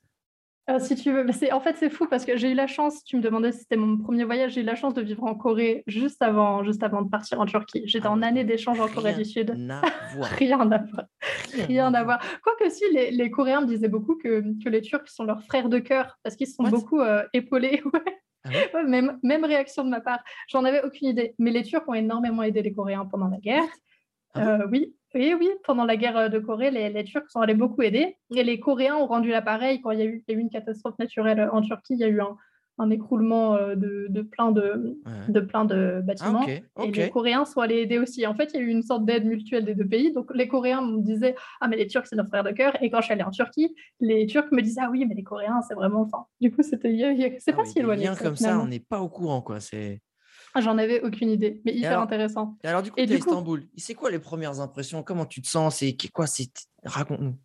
[0.69, 3.15] Euh, si tu veux, en fait c'est fou parce que j'ai eu la chance, tu
[3.15, 5.85] me demandais si c'était mon premier voyage, j'ai eu la chance de vivre en Corée
[5.87, 7.83] juste avant, juste avant de partir en Turquie.
[7.85, 9.51] J'étais ah en année d'échange en Corée du Sud.
[10.37, 11.05] rien à voir.
[11.53, 12.21] Rien à voir.
[12.43, 15.79] Quoique si, les, Coréens me disaient beaucoup que, que, les Turcs sont leurs frères de
[15.79, 17.81] cœur parce qu'ils sont beaucoup euh, épaulés.
[18.73, 20.19] Ah même, même réaction de ma part.
[20.47, 21.35] J'en avais aucune idée.
[21.39, 23.67] Mais les Turcs ont énormément aidé les Coréens pendant la guerre.
[24.33, 27.53] Ah euh, oui, oui, oui, pendant la guerre euh, de Corée, les, Turcs sont allés
[27.53, 28.17] beaucoup aider.
[28.35, 31.51] Et les Coréens ont rendu l'appareil quand il y, a eu, une catastrophe naturelle euh,
[31.51, 31.93] en Turquie.
[31.93, 32.37] Il y a eu un,
[32.89, 34.97] écroulement euh, de, plein de,
[35.29, 36.45] de, plein de bâtiments.
[36.75, 38.25] Ah, et les Coréens sont allés aider aussi.
[38.27, 40.13] En fait, il y a eu une sorte d'aide mutuelle des deux pays.
[40.13, 42.77] Donc, les Coréens me disaient Ah, mais les Turcs, c'est nos frères de cœur.
[42.81, 45.23] Et quand je suis allée en Turquie, les Turcs me disaient Ah oui, mais les
[45.23, 46.01] Coréens, c'est vraiment.
[46.01, 46.95] Enfin, du coup, c'était.
[47.39, 48.09] C'est ah pas si éloigné.
[48.21, 49.59] comme ça, on n'est pas au courant, quoi.
[49.59, 50.01] C'est.
[50.53, 52.57] Ah, j'en avais aucune idée, mais hyper intéressant.
[52.63, 53.67] Et alors, du coup, tu es à Istanbul.
[53.75, 55.03] C'est quoi les premières impressions?
[55.03, 55.77] Comment tu te sens?
[55.77, 56.25] C'est quoi
[56.83, 57.35] Raconte-nous.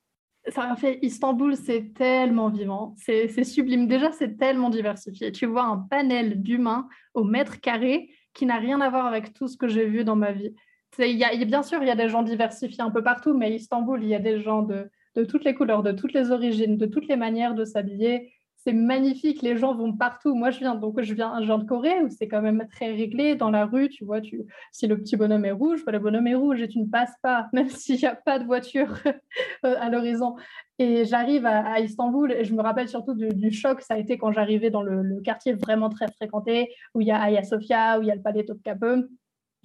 [0.48, 3.86] Ça fait Istanbul, c'est tellement vivant, c'est sublime.
[3.86, 5.30] Déjà, c'est tellement diversifié.
[5.30, 9.46] Tu vois un panel d'humains au mètre carré qui n'a rien à voir avec tout
[9.46, 10.54] ce que j'ai vu dans ma vie.
[10.98, 14.02] Y y bien sûr, il y a des gens diversifiés un peu partout, mais Istanbul,
[14.02, 17.06] il y a des gens de toutes les couleurs, de toutes les origines, de toutes
[17.06, 18.32] les manières de s'habiller,
[18.64, 20.36] c'est magnifique, les gens vont partout.
[20.36, 22.92] Moi, je viens donc je viens, je viens de Corée où c'est quand même très
[22.92, 23.88] réglé dans la rue.
[23.88, 24.20] Tu vois,
[24.70, 27.14] si le petit bonhomme est rouge, bah, le bonhomme est rouge et tu ne passes
[27.22, 28.94] pas, même s'il n'y a pas de voiture
[29.64, 30.36] euh, à l'horizon.
[30.78, 33.82] Et j'arrive à, Istanbul et je me rappelle surtout du, choc.
[33.82, 37.20] Ça a été quand j'arrivais dans le, quartier vraiment très fréquenté où il y a
[37.20, 39.06] Hagia Sophia, où il y a le palais Topkapi,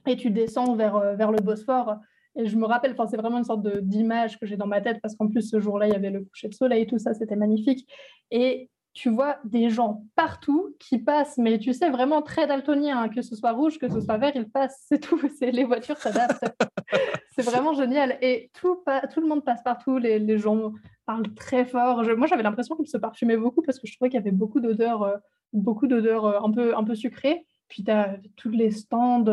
[0.07, 1.97] et tu descends vers, euh, vers le Bosphore.
[2.35, 4.99] Et je me rappelle, enfin, c'est vraiment une sorte d'image que j'ai dans ma tête
[5.01, 7.35] parce qu'en plus, ce jour-là, il y avait le coucher de soleil, tout ça, c'était
[7.35, 7.87] magnifique.
[8.29, 13.09] Et tu vois des gens partout qui passent, mais tu sais, vraiment très daltonien, hein,
[13.09, 16.43] que ce soit rouge, que ce soit vert, ils passent, c'est tout, les voitures s'adaptent.
[17.35, 18.17] c'est vraiment génial.
[18.23, 18.83] Et tout,
[19.13, 20.73] tout le monde passe partout, les, gens
[21.05, 22.01] parlent très fort.
[22.17, 24.61] moi, j'avais l'impression qu'ils se parfumaient beaucoup parce que je trouvais qu'il y avait beaucoup
[24.61, 25.17] d'odeurs, euh,
[25.53, 27.45] beaucoup d'odeurs euh, un, peu, un peu sucrées.
[27.67, 29.23] Puis tu as tous les stands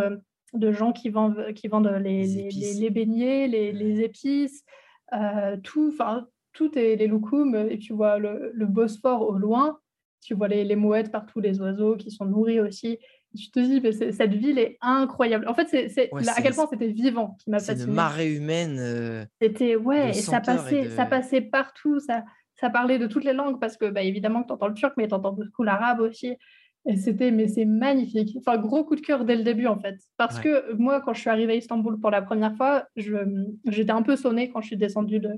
[0.53, 4.63] de gens qui vendent, qui vendent les, les, beignets, les, épices,
[5.15, 9.79] euh, tout, enfin tout est les loukoums et tu vois le, Bosphore au loin,
[10.23, 12.99] tu vois les, les, mouettes partout, les oiseaux qui sont nourris aussi.
[13.37, 15.47] tu te dis, mais cette ville est incroyable.
[15.49, 17.79] En fait, c'est à quel point c'était vivant qui m'a fasciné.
[17.79, 18.79] C'est une marée humaine.
[18.79, 21.99] Euh, c'était, ouais, et ça passait, ça passait partout.
[22.01, 24.95] Ça, ça parlait de toutes les langues parce que, bah, évidemment, tu entends le turc,
[24.97, 26.37] mais tu entends beaucoup l'arabe aussi.
[26.87, 28.37] Et c'était, mais c'est magnifique.
[28.39, 29.97] Enfin, gros coup de cœur dès le début, en fait.
[30.19, 34.03] Parce que moi, quand je suis arrivée à Istanbul pour la première fois, j'étais un
[34.03, 35.31] peu sonnée quand je suis descendue de,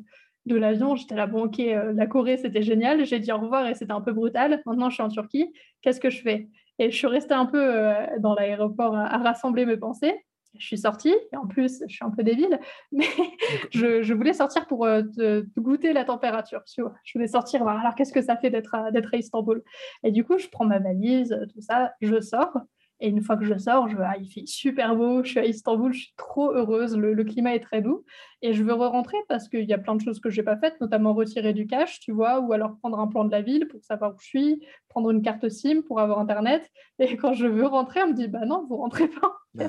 [0.47, 3.05] de l'avion, j'étais là, bon, ok, euh, la Corée, c'était génial.
[3.05, 4.63] J'ai dit au revoir et c'était un peu brutal.
[4.65, 5.53] Maintenant, je suis en Turquie.
[5.83, 6.49] Qu'est-ce que je fais?
[6.79, 10.15] Et je suis restée un peu euh, dans l'aéroport à, rassembler mes pensées.
[10.59, 12.59] Je suis sortie, et en plus, je suis un peu débile,
[12.93, 13.05] mais
[13.73, 15.03] je, voulais sortir pour euh,
[15.59, 16.63] goûter la température.
[16.65, 16.95] Tu vois.
[17.05, 19.63] Je voulais sortir, alors qu'est-ce que ça fait d'être à Istanbul?
[20.03, 22.57] Et du coup, je prends ma valise, tout ça, je sors.
[23.01, 25.45] Et une fois que je sors, je, ah, il fait super beau, je suis à
[25.45, 28.05] Istanbul, je suis trop heureuse, le, climat est très doux.
[28.41, 30.57] Et je veux re-rentrer parce qu'il y a plein de choses que je n'ai pas
[30.57, 33.69] faites, notamment retirer du cash, tu vois, ou alors prendre un plan de la ville
[33.69, 36.71] pour savoir où je suis, prendre une carte SIM pour avoir Internet.
[36.99, 39.37] Et quand je veux rentrer, on me dit, bah non, vous rentrez pas.
[39.55, 39.69] Bah,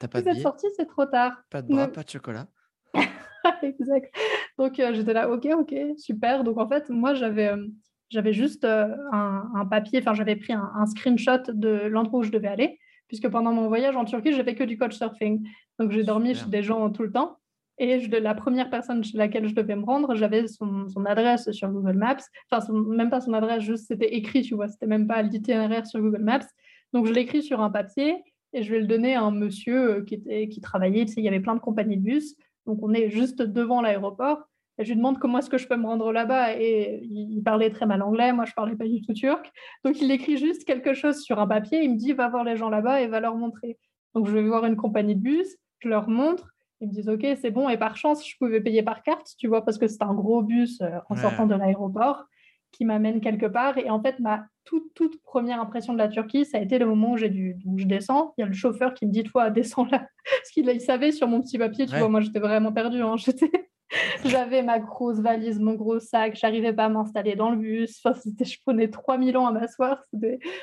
[0.00, 1.32] pas vous êtes sorti, c'est trop tard.
[1.50, 2.46] Pas de bras, pas de chocolat.
[3.62, 4.14] exact.
[4.58, 6.44] Donc euh, j'étais là, ok, ok, super.
[6.44, 7.66] Donc en fait, moi j'avais euh,
[8.10, 12.48] j'avais juste euh, un, papier, enfin j'avais pris un, screenshot de l'endroit où je devais
[12.48, 15.46] aller, puisque pendant mon voyage en Turquie, j'ai fait que du couchsurfing.
[15.78, 17.38] Donc j'ai dormi chez des gens tout le temps.
[17.78, 21.50] Et je, la première personne chez laquelle je devais me rendre, j'avais son, son, adresse
[21.50, 22.16] sur Google Maps.
[22.50, 26.00] Enfin, même pas son adresse, juste c'était écrit, tu vois, c'était même pas l'itinéraire sur
[26.00, 26.46] Google Maps.
[26.94, 28.16] Donc je l'écris sur un papier
[28.54, 31.04] et je vais le donner à un monsieur qui, était, qui travaillait.
[31.04, 32.34] Tu sais, il y avait plein de compagnies de bus.
[32.64, 34.48] Donc on est juste devant l'aéroport.
[34.78, 36.58] Et je lui demande comment est-ce que je peux me rendre là-bas.
[36.58, 39.50] Et il, parlait très mal anglais, moi je parlais pas du tout turc.
[39.84, 42.56] Donc il écrit juste quelque chose sur un papier, il me dit va voir les
[42.56, 43.78] gens là-bas et va leur montrer.
[44.14, 47.26] Donc je vais voir une compagnie de bus, je leur montre, ils me disent ok
[47.40, 50.02] c'est bon et par chance je pouvais payer par carte, tu vois, parce que c'est
[50.02, 52.24] un gros bus euh, en sortant de l'aéroport
[52.72, 53.78] qui m'amène quelque part.
[53.78, 56.86] Et en fait ma toute, toute première impression de la Turquie, ça a été le
[56.86, 58.34] moment où j'ai dû, je descends.
[58.36, 61.12] Il y a le chauffeur qui me dit toi descends là, parce qu'il il savait
[61.12, 63.16] sur mon petit papier, tu vois, moi j'étais vraiment perdue, hein.
[63.16, 63.50] j'étais
[64.24, 68.00] j'avais ma grosse valise, mon gros sac, j'arrivais pas à m'installer dans le bus.
[68.04, 70.02] Enfin, je prenais 3000 ans à m'asseoir.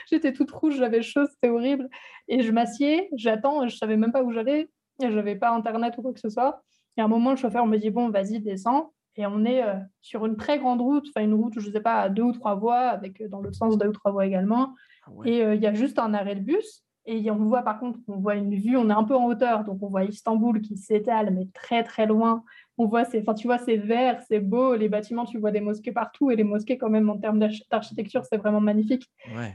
[0.10, 1.90] J'étais toute rouge, j'avais chaud, c'était horrible.
[2.28, 4.70] Et je m'assieds, j'attends, je savais même pas où j'allais.
[5.02, 6.62] Je n'avais pas internet ou quoi que ce soit.
[6.98, 8.94] Et à un moment, le chauffeur me dit Bon, vas-y, descends.
[9.16, 11.82] Et on est euh, sur une très grande route, enfin une route, je ne sais
[11.82, 14.26] pas, à deux ou trois voies, avec euh, dans l'autre sens deux ou trois voies
[14.26, 14.74] également.
[15.06, 16.84] Ah et euh, il y a juste un arrêt de bus.
[17.06, 19.66] Et on voit par contre, on voit une vue, on est un peu en hauteur,
[19.66, 22.46] donc on voit Istanbul qui s'étale, mais très très loin
[22.84, 25.92] on voit, enfin, tu vois, c'est vert, c'est beau, les bâtiments, tu vois des mosquées
[25.92, 27.40] partout, et les mosquées, quand même, en termes
[27.72, 29.10] d'architecture, c'est vraiment magnifique.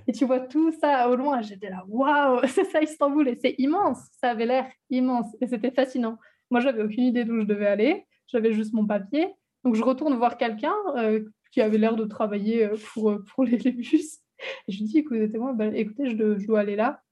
[0.07, 3.55] Et tu vois tout ça au loin, j'étais là, waouh, c'est ça Istanbul, et c'est
[3.59, 6.19] immense, ça avait l'air immense, et c'était fascinant.
[6.51, 9.29] Moi, j'avais aucune idée d'où je devais aller, j'avais juste mon papier,
[9.65, 11.21] donc je retourne voir quelqu'un euh,
[11.53, 14.21] qui avait l'air de travailler euh, pour, euh, pour les, bus,
[14.67, 17.03] et je lui dis, écoutez, moi, bah, écoutez, je, dois aller là.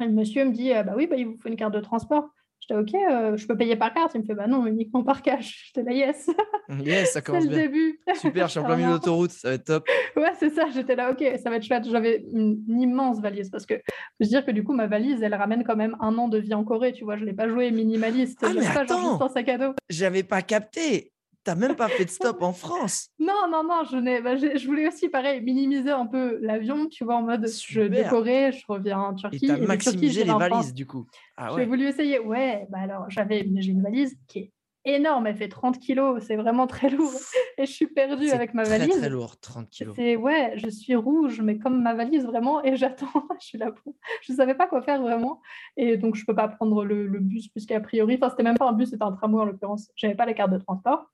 [0.00, 1.80] Et le monsieur me dit, ah, bah oui, bah, il vous faut une carte de
[1.80, 2.30] transport.
[2.68, 4.12] J'étais OK, euh, je peux payer par carte.
[4.14, 5.66] Il me fait bah non, uniquement par cash.
[5.74, 6.28] J'étais là, yes.
[6.84, 7.56] Yes, ça commence bien.
[7.56, 8.00] le début.
[8.14, 9.88] Super, je suis en plein milieu d'autoroute, ça va être top.
[10.16, 10.66] ouais, c'est ça.
[10.72, 11.88] J'étais là, OK, ça va être chouette.
[11.88, 15.34] J'avais une, immense valise parce que je veux dire que du coup, ma valise, elle
[15.34, 16.92] ramène quand même un an de vie en Corée.
[16.92, 18.38] Tu vois, je ne l'ai pas joué minimaliste.
[18.42, 19.74] Ah, mais pas juste un sac à dos.
[19.88, 21.12] J'avais pas capté
[21.48, 23.10] n'as même pas fait de stop en France.
[23.18, 27.16] Non, non, non, je, bah, je, voulais aussi, pareil, minimiser un peu l'avion, tu vois,
[27.16, 29.36] en mode je décorais, je reviens en Turquie.
[29.36, 31.06] Et tu as maximisé les valises, du coup.
[31.36, 34.52] Ah, J'ai voulu essayer, ouais, bah alors j'avais, j'ai une valise qui est
[34.84, 37.12] énorme, elle fait 30 kilos, c'est vraiment très lourd.
[37.58, 38.92] Et je suis perdue avec ma valise.
[38.92, 39.94] C'est très lourd, 30 kilos.
[39.96, 43.06] C'est, ouais, je suis rouge, mais comme ma valise vraiment, et j'attends,
[43.40, 43.94] je suis là pour...
[44.22, 45.40] Je ne savais pas quoi faire vraiment.
[45.76, 48.58] Et donc, je ne peux pas prendre le, le bus, puisqu'a priori, enfin, c'était même
[48.58, 49.90] pas un bus, c'était un tramway en l'occurrence.
[49.96, 51.10] Je n'avais pas la carte de transport.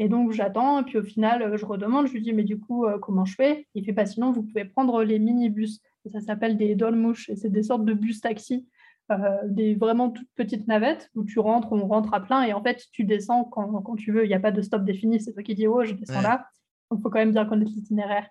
[0.00, 0.80] Et donc, j'attends.
[0.80, 2.06] Et puis, au final, euh, je redemande.
[2.06, 3.66] Je lui dis, mais du coup, euh, comment je fais?
[3.74, 5.80] Il fait, pas bah, sinon, vous pouvez prendre les minibus.
[6.10, 7.28] ça s'appelle des dolmouches.
[7.28, 8.68] Et c'est des sortes de bus taxi.
[9.10, 12.42] Euh, des vraiment toutes petites navettes où tu rentres, on rentre à plein.
[12.44, 14.24] Et en fait, tu descends quand, quand tu veux.
[14.24, 15.20] Il n'y a pas de stop défini.
[15.20, 16.46] C'est toi qui dis, oh, je descends là.
[16.90, 18.28] Donc, il faut quand même bien connaître l'itinéraire.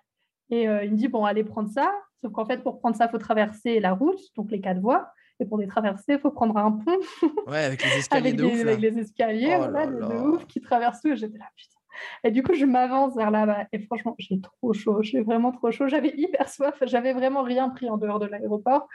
[0.50, 1.92] Et il me dit, bon, allez prendre ça.
[2.22, 5.12] Sauf qu'en fait, pour prendre ça, il faut traverser la route, donc les quatre voies.
[5.40, 6.98] Et pour les traverser, il faut prendre un pont.
[7.46, 8.60] Ouais, avec les escaliers de ouf.
[8.60, 11.14] Avec les escaliers, oh voilà, de, ouf qui traversent tout.
[11.14, 11.77] J'étais là, putain.
[12.24, 13.66] Et du coup, je m'avance vers là-bas.
[13.72, 15.02] Et franchement, j'ai trop chaud.
[15.02, 15.88] J'ai vraiment trop chaud.
[15.88, 16.82] J'avais hyper soif.
[16.86, 18.88] J'avais vraiment rien pris en dehors de l'aéroport.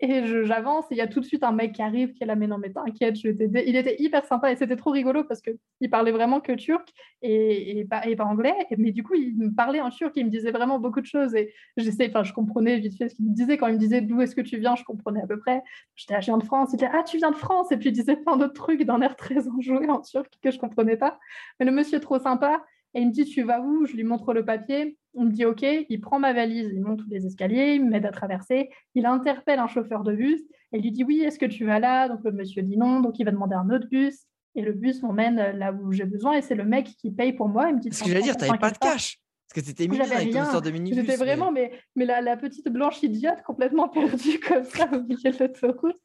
[0.00, 0.84] Et j'avance.
[0.90, 2.36] Et il y a tout de suite un mec qui arrive qui est là.
[2.36, 4.52] Mais non, mais t'inquiète, je vais Il était hyper sympa.
[4.52, 6.88] Et c'était trop rigolo parce qu'il parlait vraiment que turc
[7.22, 8.54] et, pas, et pas anglais.
[8.76, 10.12] Mais du coup, il me parlait en turc.
[10.16, 11.34] Il me disait vraiment beaucoup de choses.
[11.34, 13.58] Et j'essaie, enfin, je comprenais vite fait ce qu'il me disait.
[13.58, 15.62] Quand il me disait d'où est-ce que tu viens, je comprenais à peu près.
[15.96, 16.70] J'étais, ah, je viens de France.
[16.72, 17.72] Il disait, ah, tu viens de France.
[17.72, 20.58] Et puis il disait plein d'autres trucs d'un air très enjoué en turc que je
[20.58, 21.18] comprenais pas.
[21.58, 22.43] Mais le monsieur est trop sympa.
[22.94, 23.86] Et il me dit, tu vas où?
[23.86, 24.96] Je lui montre le papier.
[25.14, 25.62] On me dit, OK.
[25.62, 28.70] Il prend ma valise, il monte tous les escaliers, il m'aide à traverser.
[28.94, 30.40] Il interpelle un chauffeur de bus
[30.72, 32.08] et lui dit, oui, est-ce que tu vas là?
[32.08, 33.00] Donc le monsieur dit non.
[33.00, 34.26] Donc il va demander un autre bus.
[34.54, 36.34] Et le bus m'emmène là où j'ai besoin.
[36.34, 37.68] Et c'est le mec qui paye pour moi.
[37.70, 39.18] Il me dit, ce que j'allais dire, tu n'avais pas de cash
[39.54, 41.00] que c'était mignon avec ton histoire de minibus.
[41.00, 45.30] J'étais vraiment, mais, mais la, la, petite blanche idiote complètement perdue comme ça au milieu
[45.30, 45.96] de l'autoroute.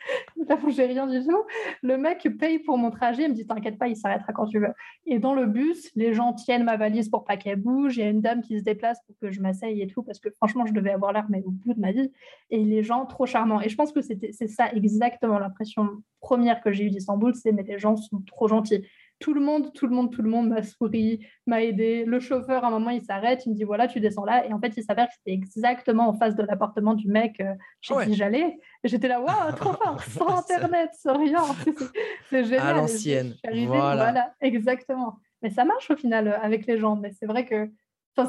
[0.48, 1.44] Là, j'ai rien du tout.
[1.82, 3.24] Le mec paye pour mon trajet.
[3.24, 4.74] Il me dit T'inquiète pas, il s'arrêtera quand tu veux.
[5.06, 7.98] Et dans le bus, les gens tiennent ma valise pour pas qu'elle bouge.
[7.98, 10.20] Il y a une dame qui se déplace pour que je m'asseye et tout, parce
[10.20, 12.12] que franchement, je devais avoir l'air, mais au bout de ma vie.
[12.52, 13.62] Et les gens, trop charmants.
[13.62, 17.64] Et je pense que c'est ça exactement l'impression première que j'ai eue d'Istanbul c'est mais
[17.64, 18.86] les gens sont trop gentils
[19.20, 22.06] tout le monde, tout le monde, tout le monde m'a souri, m'a aidé.
[22.06, 24.46] Le chauffeur, à un moment, il s'arrête, il me dit voilà, tu descends là.
[24.48, 27.54] Et en fait, il s'avère que c'était exactement en face de l'appartement du mec euh,
[27.82, 28.06] chez Ouais.
[28.08, 28.58] qui j'allais.
[28.84, 31.44] Et J'étais là, waouh, trop fort, sans internet, sans rien.
[32.30, 32.68] C'est- génial.
[32.68, 34.34] À l'ancienne, arrivée, voilà.
[34.42, 35.18] exactement.
[35.42, 36.96] Mais ça marche au final euh, avec les gens.
[36.96, 37.70] Mais c'est vrai que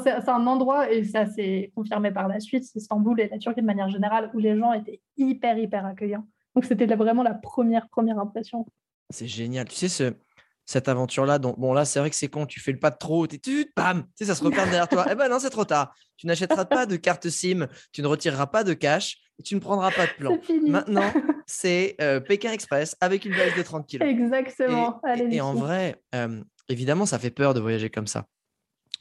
[0.03, 3.65] c'est un endroit, et ça s'est confirmé par la suite, Istanbul et la Turquie de
[3.65, 6.25] manière générale, où les gens étaient hyper, hyper accueillants.
[6.55, 8.65] Donc c'était vraiment la première, première impression.
[9.09, 9.67] C'est génial.
[9.67, 10.13] Tu sais, ce,
[10.65, 12.97] cette aventure-là, dont- bon, là, c'est vrai que c'est con, tu fais le pas de
[12.97, 13.39] trop, tu
[13.75, 15.05] bam, tu sais, ça se repère derrière toi.
[15.11, 15.93] Eh ben non, c'est trop tard.
[16.17, 19.59] Tu n'achèteras pas de carte SIM, tu ne retireras pas de cash, et tu ne
[19.59, 20.37] prendras pas de plan.
[20.41, 20.69] C'est fini.
[20.69, 21.11] Maintenant,
[21.47, 24.07] c'est euh, Pékin Express avec une valise de 30 kilos.
[24.07, 25.01] Exactement.
[25.05, 28.27] Et, Allez, et- en vrai, euh, évidemment, ça fait peur de voyager comme ça.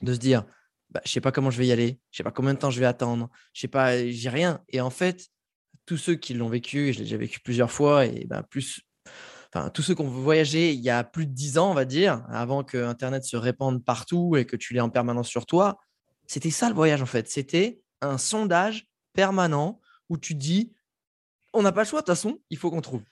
[0.03, 0.45] De se dire,
[0.89, 2.71] bah, je sais pas comment je vais y aller, je sais pas combien de temps
[2.71, 4.61] je vais attendre, je sais pas, j'ai rien.
[4.71, 5.29] Et en fait,
[5.87, 8.81] tous ceux qui l'ont vécu, et je l'ai déjà vécu plusieurs fois, et ben plus,
[9.53, 11.85] enfin, tous ceux qui ont voyagé il y a plus de 10 ans, on va
[11.85, 15.79] dire, avant que Internet se répande partout et que tu l'aies en permanence sur toi,
[16.27, 17.29] c'était ça le voyage en fait.
[17.29, 20.73] C'était un sondage permanent où tu dis,
[21.53, 23.03] on n'a pas le choix de toute façon, il faut qu'on trouve.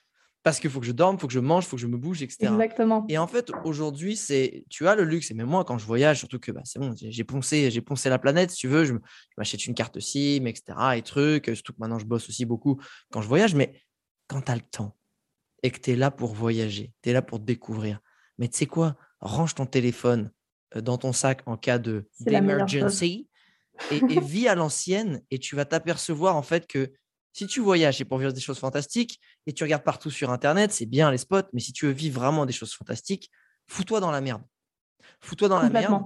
[0.45, 1.89] Parce qu'il faut que je dorme, il faut que je mange, il faut que je
[1.89, 2.47] me bouge, etc.
[2.53, 3.05] Exactement.
[3.09, 5.31] Et en fait, aujourd'hui, c'est tu as le luxe.
[5.31, 8.09] Et même moi, quand je voyage, surtout que bah, c'est bon, j'ai poncé, j'ai poncé
[8.09, 8.95] la planète, si tu veux, je
[9.37, 10.79] m'achète une carte SIM, etc.
[10.97, 11.47] Et trucs.
[11.47, 13.55] Surtout que maintenant, je bosse aussi beaucoup quand je voyage.
[13.57, 13.83] Mais
[14.29, 14.97] quand tu as le temps
[15.63, 18.01] et que tu es là pour voyager, tu es là pour découvrir.
[18.39, 18.97] Mais tu sais quoi?
[19.21, 20.31] Range ton téléphone
[20.77, 23.29] euh, dans ton sac en cas de d'emergency
[23.91, 25.23] et, et vis à l'ancienne.
[25.31, 26.93] Et tu vas t'apercevoir en fait que
[27.33, 30.73] si tu voyages, c'est pour vivre des choses fantastiques et tu regardes partout sur Internet,
[30.73, 33.31] c'est bien les spots, mais si tu veux vivre vraiment des choses fantastiques,
[33.69, 34.43] fous-toi dans la merde.
[35.21, 36.03] Fous-toi dans la merde.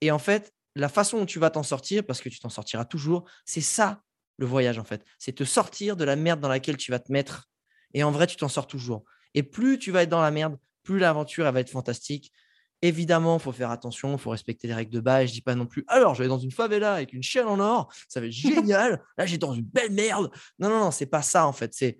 [0.00, 2.84] Et en fait, la façon dont tu vas t'en sortir, parce que tu t'en sortiras
[2.84, 4.02] toujours, c'est ça
[4.38, 5.04] le voyage en fait.
[5.18, 7.48] C'est te sortir de la merde dans laquelle tu vas te mettre.
[7.94, 9.04] Et en vrai, tu t'en sors toujours.
[9.34, 12.32] Et plus tu vas être dans la merde, plus l'aventure elle va être fantastique.
[12.84, 15.28] Évidemment, il faut faire attention, il faut respecter les règles de base.
[15.28, 17.60] Je dis pas non plus, alors je vais dans une favela avec une chaîne en
[17.60, 19.02] or, ça va être génial.
[19.16, 20.30] Là, j'ai dans une belle merde.
[20.58, 21.72] Non, non, non, c'est pas ça en fait.
[21.74, 21.98] C'est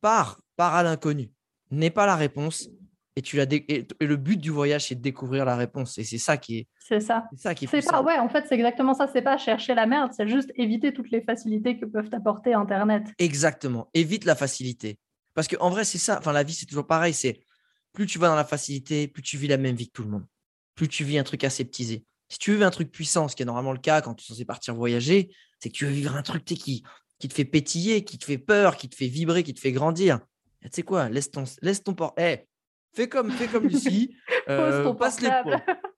[0.00, 1.32] pars, pars à l'inconnu.
[1.70, 2.70] N'est pas la réponse.
[3.18, 5.98] Et, tu la dé- et, le but du voyage, c'est de découvrir la réponse.
[5.98, 7.26] Et c'est ça qui est, C'est ça.
[7.32, 9.08] c'est ça qui est pas, ouais, en fait, c'est exactement ça.
[9.12, 13.02] C'est pas chercher la merde, c'est juste éviter toutes les facilités que peuvent apporter Internet.
[13.18, 13.90] Exactement.
[13.92, 15.00] Évite la facilité.
[15.34, 16.16] Parce qu'en vrai, c'est ça.
[16.20, 17.12] Enfin, la vie, c'est toujours pareil.
[17.12, 17.40] C'est
[17.92, 20.10] plus tu vas dans la facilité, plus tu vis la même vie que tout le
[20.10, 20.26] monde.
[20.76, 22.04] Plus tu vis un truc aseptisé.
[22.28, 24.26] Si tu veux un truc puissant, ce qui est normalement le cas quand tu es
[24.28, 25.28] censé partir voyager,
[25.58, 26.84] c'est que tu veux vivre un truc qui,
[27.18, 29.72] qui te fait pétiller, qui te fait peur, qui te fait vibrer, qui te fait
[29.72, 30.20] grandir.
[30.62, 31.08] Et Tu sais quoi?
[31.08, 32.14] Laisse ton, laisse ton port.
[32.18, 32.46] Eh,
[32.94, 34.16] fais comme, fais comme Lucie.
[34.48, 35.30] euh, ton passe les.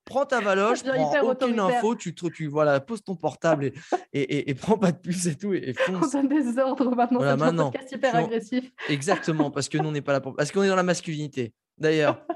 [0.05, 3.73] Prends ta valoche, prends aucune info, tu, te- tu voilà, pose ton portable et,
[4.13, 7.19] et, et- et prends pas de puce et tout et, On donne des ordres maintenant.
[7.19, 8.73] Voilà, devient un podcast hyper agressif.
[8.89, 10.35] Exactement, parce que nous, on n'est pas là pour.
[10.35, 11.55] Parce qu'on est dans la masculinité.
[11.79, 12.27] D'ailleurs,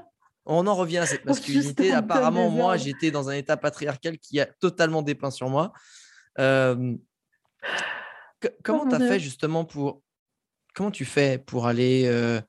[0.45, 1.91] on en revient à cette masculinité.
[1.91, 5.73] Apparemment, moi, j'étais dans un état patriarcal qui a totalement dépeint sur moi.
[6.39, 6.93] Euh,
[8.39, 10.01] que- comment tu as fait justement pour.
[10.75, 12.41] Comment tu fais pour aller euh,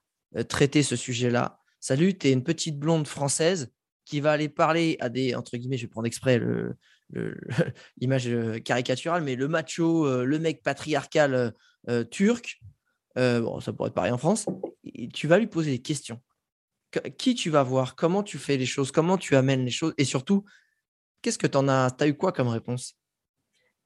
[0.49, 1.59] traiter ce sujet-là?
[1.89, 3.73] Salut, tu es une petite blonde française
[4.05, 5.37] qui va aller parler à des.
[5.37, 6.43] Entre guillemets, je vais prendre exprès
[8.01, 11.55] l'image euh, caricaturale, mais le macho, euh, le mec patriarcal
[11.89, 12.61] euh, turc.
[13.15, 14.47] bon, ça pourrait être pareil en France.
[15.15, 16.21] Tu vas lui poser des questions.
[16.91, 17.95] Que- Qui tu vas voir?
[17.95, 18.91] Comment tu fais les choses?
[18.91, 19.95] Comment tu amènes les choses?
[19.97, 20.45] Et surtout,
[21.23, 21.93] qu'est-ce que tu en as?
[21.93, 22.99] Tu as eu quoi comme réponse?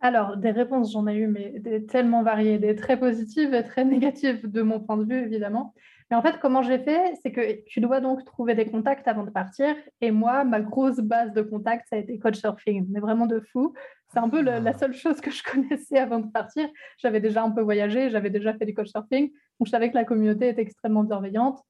[0.00, 4.50] Alors, des réponses, j'en ai eu, mais tellement variées, des très positives et très négatives
[4.50, 5.74] de mon point de vue, évidemment.
[6.10, 9.22] Mais en fait, comment j'ai fait, c'est que tu dois donc trouver des contacts avant
[9.24, 9.76] de partir.
[10.00, 13.74] Et moi, ma grosse base de contacts, ça a été Couchsurfing, mais vraiment de fou.
[14.12, 14.78] C'est un peu le- la Ah.
[14.78, 15.42] seule chose que je
[15.78, 16.68] connaissais avant de partir.
[16.98, 20.04] J'avais déjà un peu voyagé, j'avais déjà fait du Couchsurfing, donc je savais que la
[20.04, 21.60] communauté était extrêmement bienveillante.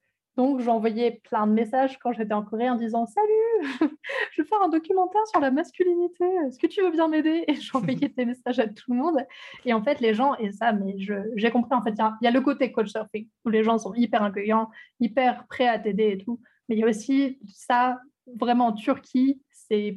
[0.40, 3.60] Donc, j'envoyais plein de messages quand j'étais en Corée en disant Salut,
[4.32, 6.24] je vais faire un documentaire sur la masculinité.
[6.46, 9.18] Est-ce que tu veux bien m'aider Et j'envoyais des messages à tout le monde.
[9.66, 12.24] Et en fait, les gens, et ça, mais je- j'ai compris, en fait, il y
[12.24, 16.12] y, a le côté couchsurfing où les gens sont hyper accueillants, hyper prêts à t'aider
[16.12, 16.40] et tout.
[16.70, 17.98] Mais il y a aussi ça,
[18.40, 19.42] vraiment en Turquie,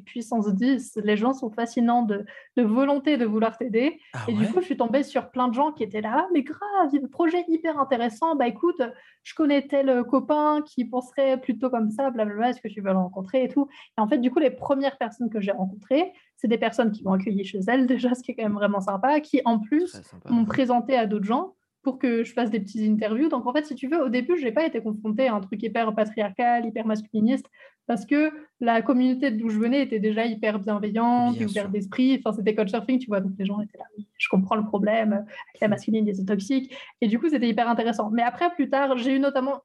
[0.05, 0.99] puissance 10.
[1.03, 2.25] Les gens sont fascinants de,
[2.57, 3.99] de volonté de vouloir t'aider.
[4.13, 6.27] Ah Et du coup, je suis tombée sur plein de gens qui étaient là, Ah,
[6.33, 8.35] mais grave, projet hyper intéressant.
[8.35, 8.81] Bah écoute,
[9.23, 12.97] je connais tel copain qui penserait plutôt comme ça, blablabla, est-ce que tu veux le
[12.97, 13.67] rencontrer et tout.
[13.97, 17.03] Et en fait, du coup, les premières personnes que j'ai rencontrées, c'est des personnes qui
[17.03, 19.95] m'ont accueilli chez elles, déjà, ce qui est quand même vraiment sympa, qui en plus
[20.29, 23.29] m'ont présenté à d'autres gens pour que je fasse des petites interviews.
[23.29, 25.41] Donc en fait, si tu veux, au début, je n'ai pas été confrontée à un
[25.41, 27.45] truc hyper patriarcal, hyper masculiniste,
[27.85, 31.69] parce que la communauté d'où je venais était déjà hyper bienveillante, Bien sûr.
[31.69, 32.19] d'esprit.
[32.19, 33.83] Enfin, c'était couchsurfing, tu vois, donc les gens étaient là,
[34.17, 36.73] je comprends le problème, avec la masculinité toxique.
[37.01, 38.09] Et du coup, c'était hyper intéressant.
[38.11, 39.61] Mais après, plus tard, j'ai eu notamment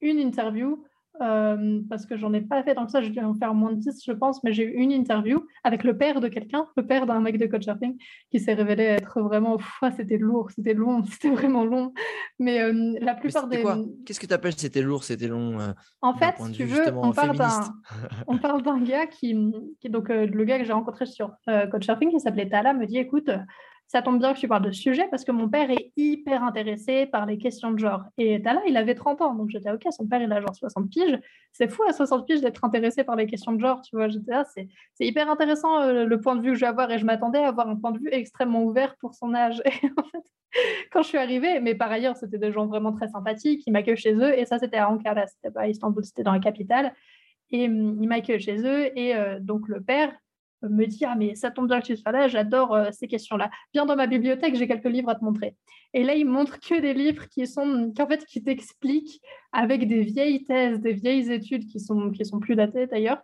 [0.00, 0.84] une interview
[1.20, 3.72] euh, parce que j'en ai pas fait tant que ça, je vais en faire moins
[3.72, 6.86] de 10, je pense, mais j'ai eu une interview avec le père de quelqu'un, le
[6.86, 7.96] père d'un mec de coach-surfing,
[8.30, 9.58] qui s'est révélé être vraiment,
[9.96, 11.92] c'était lourd, c'était long, c'était vraiment long.
[12.38, 13.64] Mais euh, la plupart des.
[14.04, 17.12] Qu'est-ce que tu appelles c'était lourd, c'était long euh, En fait, si tu veux, on
[17.12, 17.36] parle,
[18.26, 19.34] on parle d'un gars qui,
[19.80, 23.30] qui donc le gars que j'ai rencontré sur coach-surfing, qui s'appelait Tala, me dit écoute,
[23.88, 27.06] ça tombe bien que tu parles de sujet parce que mon père est hyper intéressé
[27.06, 28.02] par les questions de genre.
[28.18, 30.90] Et là, il avait 30 ans, donc j'étais OK, son père, il a genre 60
[30.90, 31.18] piges.
[31.52, 34.08] C'est fou à 60 piges d'être intéressé par les questions de genre, tu vois.
[34.52, 34.68] C'est
[35.00, 37.48] hyper intéressant euh, le point de vue que je vais avoir et je m'attendais à
[37.48, 39.62] avoir un point de vue extrêmement ouvert pour son âge.
[39.82, 40.24] Et en fait,
[40.90, 43.96] quand je suis arrivée, mais par ailleurs, c'était des gens vraiment très sympathiques, ils m'accueillent
[43.96, 46.92] chez eux et ça, c'était à Ankara, c'était pas à Istanbul, c'était dans la capitale.
[47.50, 50.12] Et hum, ils m'accueillent chez eux et euh, donc le père,
[50.68, 53.50] me dit Ah, mais ça tombe bien que tu sois là, j'adore euh, ces questions-là.
[53.72, 55.54] Viens dans ma bibliothèque, j'ai quelques livres à te montrer.
[55.94, 59.20] Et là, il montre que des livres qui sont, en fait, qui t'expliquent
[59.52, 63.22] avec des vieilles thèses, des vieilles études qui sont, qui sont plus datées d'ailleurs,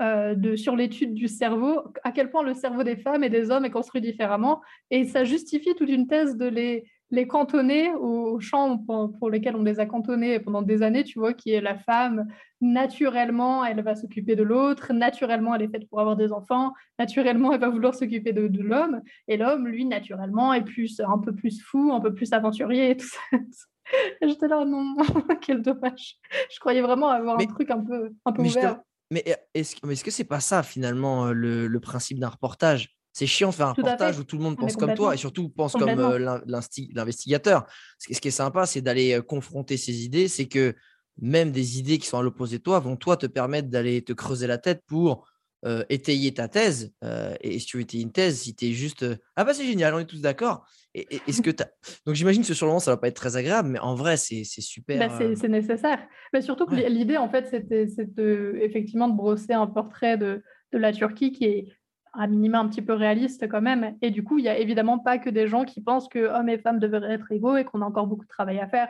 [0.00, 3.64] euh, sur l'étude du cerveau, à quel point le cerveau des femmes et des hommes
[3.64, 4.60] est construit différemment.
[4.90, 9.62] Et ça justifie toute une thèse de les, les cantonner au champ pour, lesquels on
[9.62, 12.26] les a cantonnés pendant des années, tu vois, qui est la femme,
[12.60, 17.52] naturellement, elle va s'occuper de l'autre, naturellement, elle est faite pour avoir des enfants, naturellement,
[17.52, 21.62] elle va vouloir s'occuper de, l'homme, et l'homme, lui, naturellement, est plus, un peu plus
[21.62, 23.20] fou, un peu plus aventurier et tout ça.
[24.22, 24.96] J'étais là, non,
[25.40, 26.16] quel dommage.
[26.52, 28.80] Je croyais vraiment avoir un truc un peu, un peu ouvert.
[29.10, 29.22] Mais
[29.52, 32.96] est-ce est -ce que c'est pas ça, finalement, le, le principe d'un reportage?
[33.14, 35.48] C'est chiant de faire un reportage où tout le monde pense comme toi et surtout
[35.48, 36.42] pense comme euh,
[36.92, 37.64] l'investigateur.
[37.98, 40.26] Ce qui est sympa, c'est d'aller confronter ces idées.
[40.26, 40.74] C'est que
[41.22, 44.12] même des idées qui sont à l'opposé de toi vont toi te permettre d'aller te
[44.12, 45.28] creuser la tête pour
[45.64, 46.92] euh, étayer ta thèse.
[47.40, 49.94] et si tu veux étayer une thèse, si tu es juste Ah bah c'est génial,
[49.94, 50.66] on est tous d'accord.
[50.92, 51.50] Et, ce que
[52.06, 54.16] Donc j'imagine que sur le moment, ça va pas être très agréable, mais en vrai,
[54.16, 54.98] c'est super.
[54.98, 56.04] Bah, c'est nécessaire.
[56.32, 57.86] Mais surtout que l'idée, en fait, c'était
[58.60, 61.68] effectivement de brosser un portrait de, de la Turquie qui est
[62.16, 63.96] à minima un petit peu réaliste quand même.
[64.02, 66.48] Et du coup, il n'y a évidemment pas que des gens qui pensent que hommes
[66.48, 68.88] et femmes devraient être égaux et qu'on a encore beaucoup de travail à faire.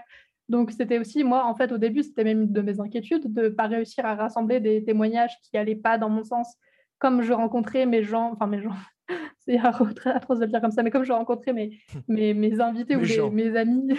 [0.49, 3.43] Donc c'était aussi, moi, en fait, au début, c'était même une de mes inquiétudes de
[3.43, 6.55] ne pas réussir à rassembler des témoignages qui n'allaient pas dans mon sens,
[6.99, 8.75] comme je rencontrais mes gens, enfin mes gens,
[9.47, 12.97] c'est atroce de le dire comme ça, mais comme je rencontrais mes, mes, mes invités
[12.97, 13.97] ou mes amis,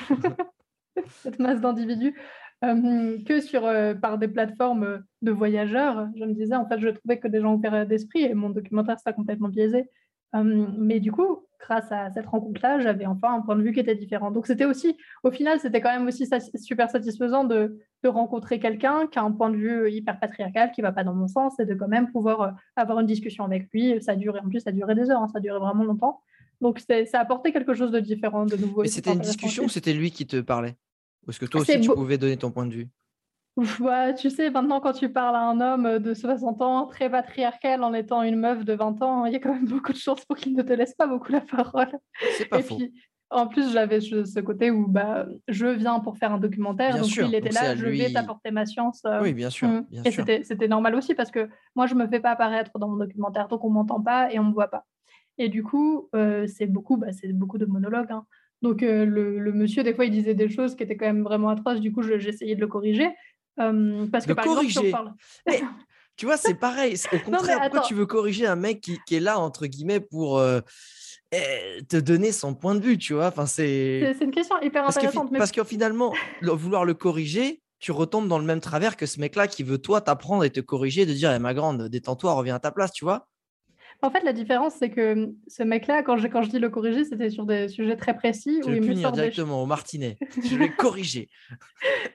[1.07, 2.15] cette masse d'individus,
[2.61, 3.69] que sur,
[4.01, 6.07] par des plateformes de voyageurs.
[6.15, 8.99] Je me disais, en fait, je trouvais que des gens ouverts d'esprit et mon documentaire,
[8.99, 9.89] ça complètement biaisé.
[10.33, 13.95] mais du coup, grâce à cette rencontre-là, j'avais enfin un point de vue qui était
[13.95, 14.31] différent.
[14.31, 19.07] Donc, c'était aussi, au final, c'était quand même aussi super satisfaisant de, de rencontrer quelqu'un
[19.07, 21.59] qui a un point de vue hyper patriarcal, qui ne va pas dans mon sens,
[21.59, 24.01] et de quand même pouvoir avoir une discussion avec lui.
[24.01, 25.83] Ça a duré, en plus, ça a duré des heures, hein, ça a duré vraiment
[25.83, 26.21] longtemps.
[26.61, 28.83] Donc, ça a apporté quelque chose de différent, de nouveau.
[28.83, 30.75] Et c'était une discussion ou c'était lui qui te parlait?
[31.25, 32.87] Ou est-ce que toi aussi, tu pouvais donner ton point de vue?
[33.79, 37.83] Ouais, tu sais, maintenant, quand tu parles à un homme de 60 ans, très patriarcal,
[37.83, 40.25] en étant une meuf de 20 ans, il y a quand même beaucoup de chances
[40.25, 41.91] pour qu'il ne te laisse pas beaucoup la parole.
[42.37, 42.75] C'est pas faux.
[42.75, 42.93] Puis,
[43.29, 47.09] en plus, j'avais ce côté où bah, je viens pour faire un documentaire, bien donc
[47.09, 47.27] sûr.
[47.27, 49.01] il était là, je vais t'apporter ma science.
[49.05, 49.67] Euh, oui, bien sûr.
[49.67, 49.85] Mm.
[50.05, 52.97] et c'était normal aussi parce que moi, je ne me fais pas apparaître dans mon
[52.97, 54.85] documentaire, donc on ne m'entend pas et on ne me voit pas.
[55.37, 58.11] Et du coup, euh, c'est beaucoup, bah, beaucoup de monologues.
[58.11, 58.25] Hein.
[58.61, 61.49] Donc euh, le, monsieur, des fois, il disait des choses qui étaient quand même vraiment
[61.49, 61.79] atroces.
[61.79, 63.09] Du coup, j'essayais de le corriger.
[63.59, 64.87] Euh, parce que par corriger.
[64.87, 65.11] exemple,
[66.17, 66.95] tu vois, c'est pareil.
[67.11, 70.61] Au contraire, pourquoi tu veux corriger un mec qui, est là, entre guillemets, pour euh,
[71.31, 73.27] eh, te donner son point de vue, tu vois?
[73.27, 75.31] Enfin, C'est une question hyper intéressante.
[75.37, 79.47] Parce que, finalement, vouloir le corriger, tu retombes dans le même travers que ce mec-là
[79.47, 82.59] qui veut, toi, t'apprendre et te corriger, de dire, eh, ma grande, détends-toi, reviens à
[82.59, 83.27] ta place, tu vois?
[84.05, 87.03] En fait, la différence, c'est que ce mec-là, quand je, quand je dis le corriger,
[87.03, 88.61] c'était sur des sujets très précis.
[88.63, 90.17] Tu où il me sort directement au martinet.
[90.43, 91.29] je vais corriger.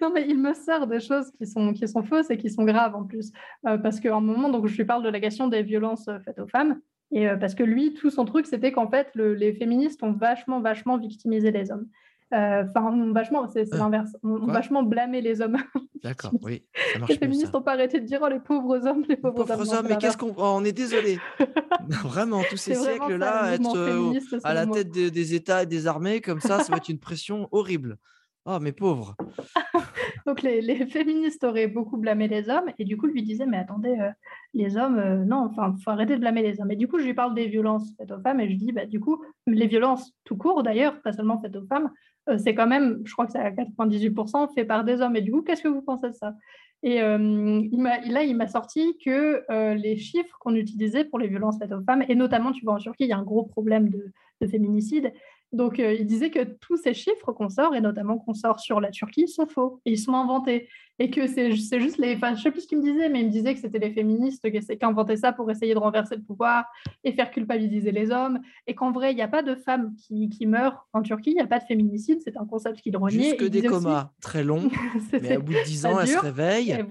[0.00, 2.64] non, mais il me sort des choses qui sont, qui sont fausses et qui sont
[2.64, 3.32] graves en plus.
[3.66, 6.18] Euh, parce qu'à un moment, donc, je lui parle de la question des violences euh,
[6.24, 6.80] faites aux femmes.
[7.12, 10.60] Et euh, parce que lui, tout son truc, c'était qu'en fait, les féministes ont vachement,
[10.60, 11.88] vachement victimisé les hommes.
[12.32, 13.76] Euh, enfin, vachement, c'est ah.
[13.76, 14.16] l'inverse.
[14.22, 15.58] On, vachement blâmer les hommes.
[16.02, 16.64] D'accord, oui.
[17.08, 19.86] les féministes n'ont pas arrêté de dire oh, les pauvres hommes, les pauvres, pauvres hommes.
[19.88, 20.32] mais qu'est-ce qu'on.
[20.36, 21.18] Oh, on est désolé.
[21.88, 24.12] vraiment, tous ces siècles-là, être euh,
[24.44, 27.48] à la tête des États et des armées, comme ça, ça va être une pression
[27.52, 27.98] horrible.
[28.46, 29.16] Oh, mes pauvres.
[30.26, 33.96] Donc, les, féministes auraient beaucoup blâmé les hommes, et du coup, lui disait Mais attendez,
[34.00, 34.10] euh,
[34.54, 36.70] les hommes, non, enfin, faut arrêter de blâmer les hommes.
[36.70, 38.86] Et du coup, je lui parle des violences faites aux femmes, et je dis bah,
[38.86, 41.90] Du coup, les violences tout court, d'ailleurs, pas seulement faites aux femmes,
[42.28, 45.16] euh, c'est quand même, je crois que c'est à 98% fait par des hommes.
[45.16, 46.34] Et du coup, qu'est-ce que vous pensez de ça?
[46.82, 47.62] Et euh,
[48.06, 51.82] là, il m'a sorti que euh, les chiffres qu'on utilisait pour les violences faites aux
[51.82, 54.12] femmes, et notamment, tu vois, en Turquie, il y a un gros problème de,
[54.50, 55.12] féminicide,
[55.52, 58.80] Donc, euh, il disait que tous ces chiffres qu'on sort, et notamment qu'on sort sur
[58.80, 60.68] la Turquie, sont faux et ils sont inventés.
[60.98, 62.14] Et que c'est juste les.
[62.14, 63.90] Enfin, je sais plus ce qu'il me disait, mais il me disait que c'était les
[63.90, 66.66] féministes qui inventaient ça pour essayer de renverser le pouvoir
[67.04, 68.40] et faire culpabiliser les hommes.
[68.66, 71.36] Et qu'en vrai, il n'y a pas de femmes qui, qui, meurent en Turquie, il
[71.36, 73.30] n'y a pas de féminicide, c'est un concept qu'il reniait.
[73.30, 74.68] Juste que des comas très longs,
[75.22, 76.84] mais au bout de 10 ans, elles se réveillent.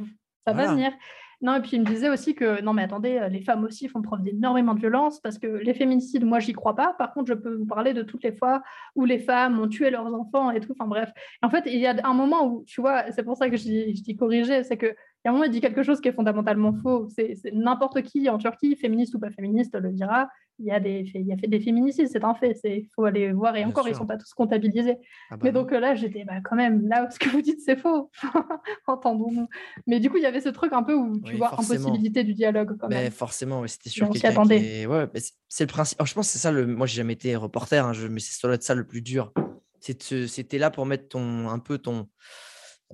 [0.46, 0.92] Ça va venir.
[1.42, 3.88] Non, et puis il me disait aussi que, non, mais attendez, euh, les femmes aussi
[3.88, 6.94] font preuve d'énormément de violence parce que les féminicides, moi, j'y crois pas.
[6.98, 8.62] Par contre, je peux vous parler de toutes les fois
[8.96, 10.74] où les femmes ont tué leurs enfants et tout.
[10.78, 11.10] Enfin, bref.
[11.42, 13.64] En fait, il y a un moment où, tu vois, c'est pour ça que je
[13.64, 16.14] dis, corriger, c'est que il y a un moment, il dit quelque chose qui est
[16.14, 17.08] fondamentalement faux.
[17.10, 20.30] C'est n'importe qui en Turquie, féministe ou pas féministe, le dira.
[20.60, 22.60] Il y a des, il y a fait des féminicides, c'est un fait.
[22.64, 23.56] Il faut aller voir.
[23.56, 24.98] Et encore, ils ne sont pas tous comptabilisés.
[25.30, 27.78] Ah bah mais donc là, j'étais bah, quand même, là, ce que vous dites, c'est
[27.78, 28.12] faux.
[28.88, 29.48] Entendons-nous.
[29.88, 32.34] Mais du coup, il y avait ce truc un peu où tu vois impossibilité du
[32.34, 32.78] dialogue.
[32.80, 34.10] Quand mais forcément, c'était sûr.
[34.10, 35.08] quelqu'un qui ouais,
[35.48, 36.00] c'est le principe.
[36.04, 36.52] je pense que c'est ça.
[36.52, 36.68] Le...
[36.68, 38.08] Moi, j'ai jamais été reporter, hein, je...
[38.08, 39.34] mais c'est ça le plus dur.
[39.80, 42.08] C'était là pour mettre ton, un peu ton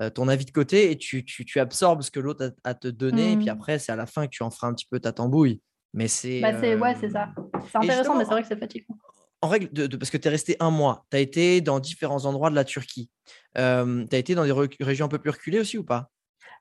[0.01, 2.89] euh, ton avis de côté et tu, tu, absorbes ce que l'autre a à te
[2.89, 3.31] donner.
[3.31, 3.49] Et puis mmh.
[3.49, 5.61] après, c'est à la fin que tu en feras un petit peu ta tambouille.
[5.95, 6.41] Mais c'est.
[6.41, 7.29] Bah ouais, c'est ça.
[7.71, 8.95] C'est intéressant, mais c'est vrai que c'est fatigant.
[9.41, 12.25] En règle, de, parce que tu es resté un mois, tu as été dans différents
[12.25, 13.09] endroits de la Turquie.
[13.57, 16.11] Euh, tu as été dans des régions un peu plus reculées aussi ou pas?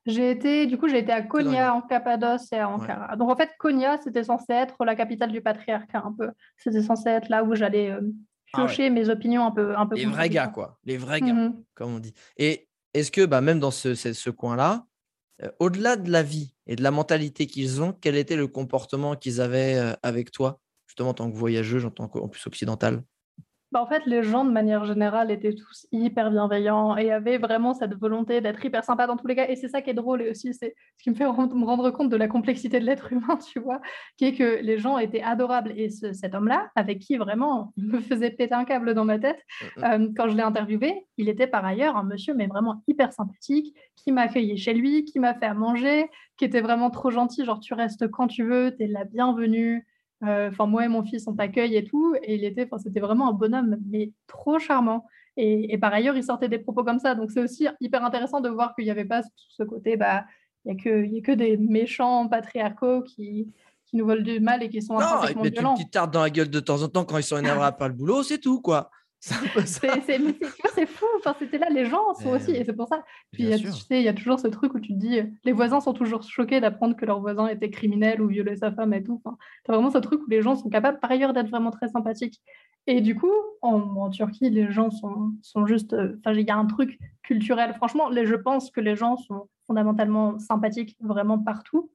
[0.06, 3.16] J'ai été, du coup, j'ai été à Konya, en Cappadoce et à Ankara.
[3.16, 6.30] Donc, en fait, Konya, c'était censé être la capitale du patriarcat, un peu.
[6.58, 8.00] C'était censé être là où j'allais euh,
[8.52, 9.76] ah mes opinions un peu.
[9.76, 10.78] Un peu Les vrais gars, quoi.
[10.84, 12.14] Les vrais gars, mmh comme on dit.
[12.36, 14.78] Et est-ce que bah, même dans ce, coin-là, euh,
[15.58, 19.40] au-delà de la vie et de la mentalité qu'ils ont, quel était le comportement qu'ils
[19.40, 23.02] avaient euh, avec toi, justement en tant que voyageuse, en tant qu'en plus occidental?
[23.74, 27.74] Bah, en fait, les gens, de manière générale, étaient tous hyper bienveillants et avaient vraiment
[27.74, 29.48] cette volonté d'être hyper sympa dans tous les cas.
[29.48, 31.90] Et c'est ça qui est drôle et aussi c'est ce qui me fait me rendre
[31.90, 33.80] compte de la complexité de l'être humain, tu vois,
[34.16, 35.72] qui est que les gens étaient adorables.
[35.76, 39.42] Et cet homme-là, avec qui vraiment il me faisait péter un câble dans ma tête,
[39.60, 39.84] mmh, mmh.
[39.84, 43.74] Euh, quand je l'ai interviewé, il était par ailleurs un monsieur, mais vraiment hyper sympathique,
[43.96, 47.44] qui m'a accueilli chez lui, qui m'a fait à manger, qui était vraiment trop gentil,
[47.44, 49.84] genre tu restes quand tu veux, tu es la bienvenue.
[50.22, 52.14] Euh, enfin, moi et mon fils, on t'accueille et tout.
[52.22, 55.06] Et il était, c'était vraiment un bonhomme, mais trop charmant.
[55.36, 57.14] Et, par ailleurs, il sortait des propos comme ça.
[57.14, 60.24] Donc, c'est aussi hyper intéressant de voir qu'il n'y avait pas ce côté, bah,
[60.64, 63.52] il n'y a, que, a que des méchants patriarcaux qui,
[63.86, 65.62] qui nous volent du mal et qui sont non, violents.
[65.62, 67.68] Non, une petite tarte dans la gueule de temps en temps quand ils sont énervés
[67.78, 68.90] par le boulot, c'est tout, quoi.
[70.74, 71.06] C'est fou.
[71.18, 73.02] Enfin, c'était là, les gens sont aussi, et c'est pour ça.
[73.32, 75.80] Puis, tu sais, il y a toujours ce truc où tu te dis, les voisins
[75.80, 79.20] sont toujours choqués d'apprendre que leur voisin était criminel ou violait sa femme et tout.
[79.24, 81.70] Enfin, tu as vraiment ce truc où les gens sont capables, par ailleurs, d'être vraiment
[81.70, 82.42] très sympathiques.
[82.86, 85.94] Et du coup, en, Turquie, les gens sont, sont juste.
[85.94, 87.72] Euh, il y a un truc culturel.
[87.74, 91.90] Franchement, les, je pense que les gens sont fondamentalement sympathiques vraiment partout.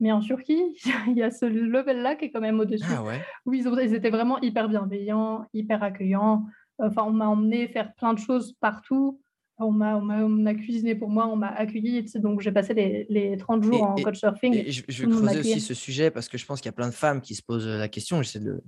[0.00, 0.62] Mais en Turquie,
[1.08, 2.90] il y a ce level-là qui est quand même au-dessus.
[2.90, 3.02] Ah
[3.44, 6.46] où ils, ont, ils étaient vraiment hyper bienveillants, hyper accueillants.
[6.82, 9.20] Enfin, on m'a emmené faire plein de choses partout.
[9.58, 12.02] On m'a, on a cuisiné pour moi, on m'a accueilli.
[12.14, 14.54] Donc, j'ai passé les, les, 30 jours en coach surfing.
[14.54, 16.76] Et je, je vais creuser aussi ce sujet parce que je pense qu'il y a
[16.76, 18.22] plein de femmes qui se posent la question.
[18.22, 18.62] J'essaie de,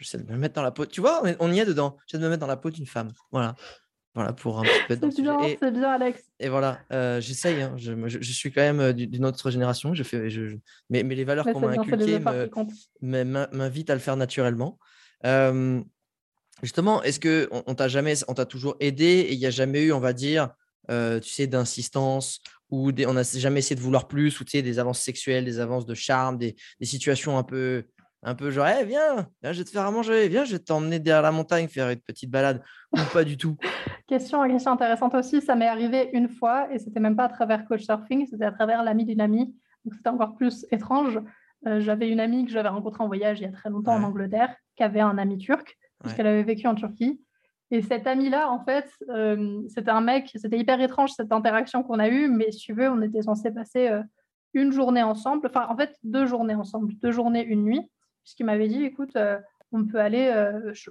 [0.00, 0.86] j'essaie de me mettre dans la peau.
[0.86, 1.96] Tu vois, on y est dedans.
[2.06, 3.12] J'essaie de me mettre dans la peau d'une femme.
[3.30, 3.54] Voilà.
[4.14, 6.22] Voilà, pour un petit peu C'est bien, c'est bien, Alex.
[6.38, 7.62] Et voilà, euh, j'essaye.
[7.62, 7.74] Hein.
[7.76, 9.92] Je, je, suis quand même euh, d'une autre génération.
[9.92, 10.56] Je fais, je,
[10.88, 12.20] mais, mais les valeurs qu'on m'a inculquées
[13.02, 14.78] m'invitent à le faire naturellement.
[15.26, 15.82] Euh,
[16.64, 19.82] Justement, est-ce que on, t'a jamais, on t'a toujours aidé et il n'y a jamais
[19.82, 20.48] eu, on va dire,
[20.90, 22.40] euh, tu sais, d'insistance
[22.70, 25.60] ou on n'a jamais essayé de vouloir plus ou tu sais, des avances sexuelles, des
[25.60, 27.84] avances de charme, des, situations un peu,
[28.22, 30.98] un peu genre, eh, viens, je vais te faire à manger, viens, je vais t'emmener
[30.98, 32.62] derrière la montagne faire une petite balade
[32.92, 33.58] ou pas du tout.
[34.08, 37.66] question, question intéressante aussi, ça m'est arrivé une fois et c'était même pas à travers
[37.66, 39.54] coach surfing, c'était à travers l'ami d'une amie,
[39.84, 41.20] donc c'était encore plus étrange.
[41.66, 44.02] Euh, j'avais une amie que j'avais rencontrée en voyage il y a très longtemps en
[44.02, 47.20] Angleterre, qui avait un ami turc puisqu'elle avait vécu en Turquie.
[47.70, 51.98] Et cet ami-là, en fait, euh, c'était un mec, c'était hyper étrange cette interaction qu'on
[51.98, 54.02] a eue, mais si tu veux, on était censé passer euh,
[54.52, 57.90] une journée ensemble, enfin, en fait, deux journées ensemble, deux journées, une nuit,
[58.22, 59.38] puisqu'il m'avait dit, écoute, euh,
[59.72, 60.32] on peut aller,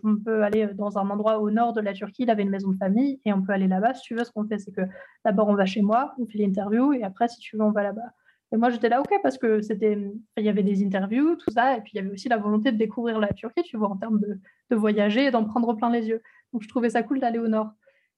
[0.04, 2.24] on peut aller dans un endroit au nord de la Turquie.
[2.24, 3.94] Il avait une maison de famille et on peut aller là-bas.
[3.94, 4.82] Si tu veux, ce qu'on fait, c'est que
[5.24, 7.82] d'abord on va chez moi, on fait l'interview et après, si tu veux, on va
[7.84, 8.12] là-bas.
[8.54, 9.98] Et moi, j'étais là, OK, parce que c'était,
[10.38, 12.72] il y avait des interviews, tout ça, et puis il y avait aussi la volonté
[12.72, 14.40] de découvrir la Turquie, tu vois, en termes de,
[14.70, 16.22] de voyager et d'en prendre plein les yeux.
[16.54, 17.72] Donc, je trouvais ça cool d'aller au nord.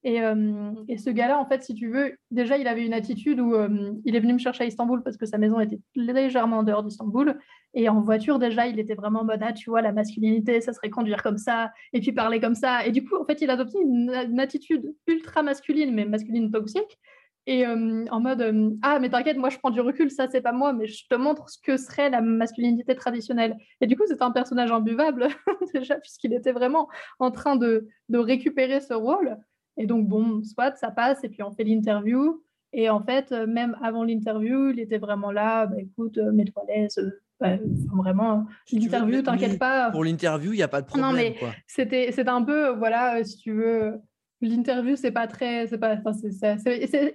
[0.04, 3.40] Et, euh, et ce gars-là, en fait, si tu veux, déjà, il avait une attitude
[3.40, 6.60] où euh, il est venu me chercher à Istanbul parce que sa maison était légèrement
[6.60, 7.40] en dehors d'Istanbul.
[7.74, 10.74] Et en voiture, déjà, il était vraiment en mode, ah, tu vois, la masculinité, ça
[10.74, 12.86] serait conduire comme ça, et puis parler comme ça.
[12.86, 16.52] Et du coup, en fait, il a adopté une, une attitude ultra masculine, mais masculine
[16.52, 17.00] toxique,
[17.48, 20.74] et en mode ah mais t'inquiète moi je prends du recul ça c'est pas moi
[20.74, 23.56] mais je te montre ce que serait la masculinité traditionnelle.
[23.82, 25.28] Et du coup c'est un personnage imbuvable
[25.74, 26.90] déjà puisqu'il était vraiment
[27.20, 29.38] en train de, de, récupérer ce rôle.
[29.78, 32.44] Et donc bon soit ça passe et puis on fait l'interview.
[32.74, 37.22] Et en fait même avant l'interview il était vraiment là bah, écoute mets-toi à l'aise
[37.40, 37.58] bah,
[37.94, 39.92] vraiment l'interview t'inquiète pas.
[39.92, 41.36] pour l'interview il n'y a pas de problème non mais
[41.68, 44.02] c'était c'était un peu voilà si tu veux
[44.42, 45.68] l'interview, c'est pas très.
[45.68, 45.96] C'est pas,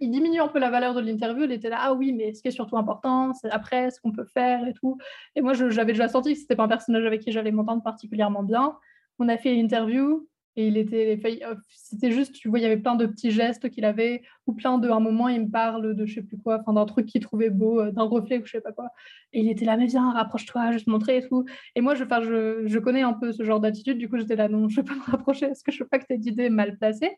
[0.00, 1.44] il diminue un peu la valeur de l'interview.
[1.44, 4.12] Il était là, ah oui, mais ce qui est surtout important, c'est après ce qu'on
[4.12, 4.98] peut faire et tout.
[5.36, 8.42] Et moi, j'avais déjà senti que c'était pas un personnage avec qui j'allais m'entendre particulièrement
[8.42, 8.76] bien.
[9.18, 10.26] On a fait l'interview.
[10.56, 11.20] Et il était,
[11.68, 14.78] c'était juste, tu vois, il y avait plein de petits gestes qu'il avait, ou plein
[14.78, 17.20] de, un moment, il me parle de je sais plus quoi, enfin d'un truc qu'il
[17.20, 18.88] trouvait beau, euh, d'un reflet ou je sais pas quoi.
[19.32, 21.44] Et il était là, mais viens, rapproche-toi, je vais te montrer et tout.
[21.76, 24.48] Et moi, je, je, je connais un peu ce genre d'attitude, du coup, j'étais là,
[24.48, 26.50] non, je peux pas me rapprocher, parce que je veux pas que tu aies d'idées
[26.50, 27.16] mal placées.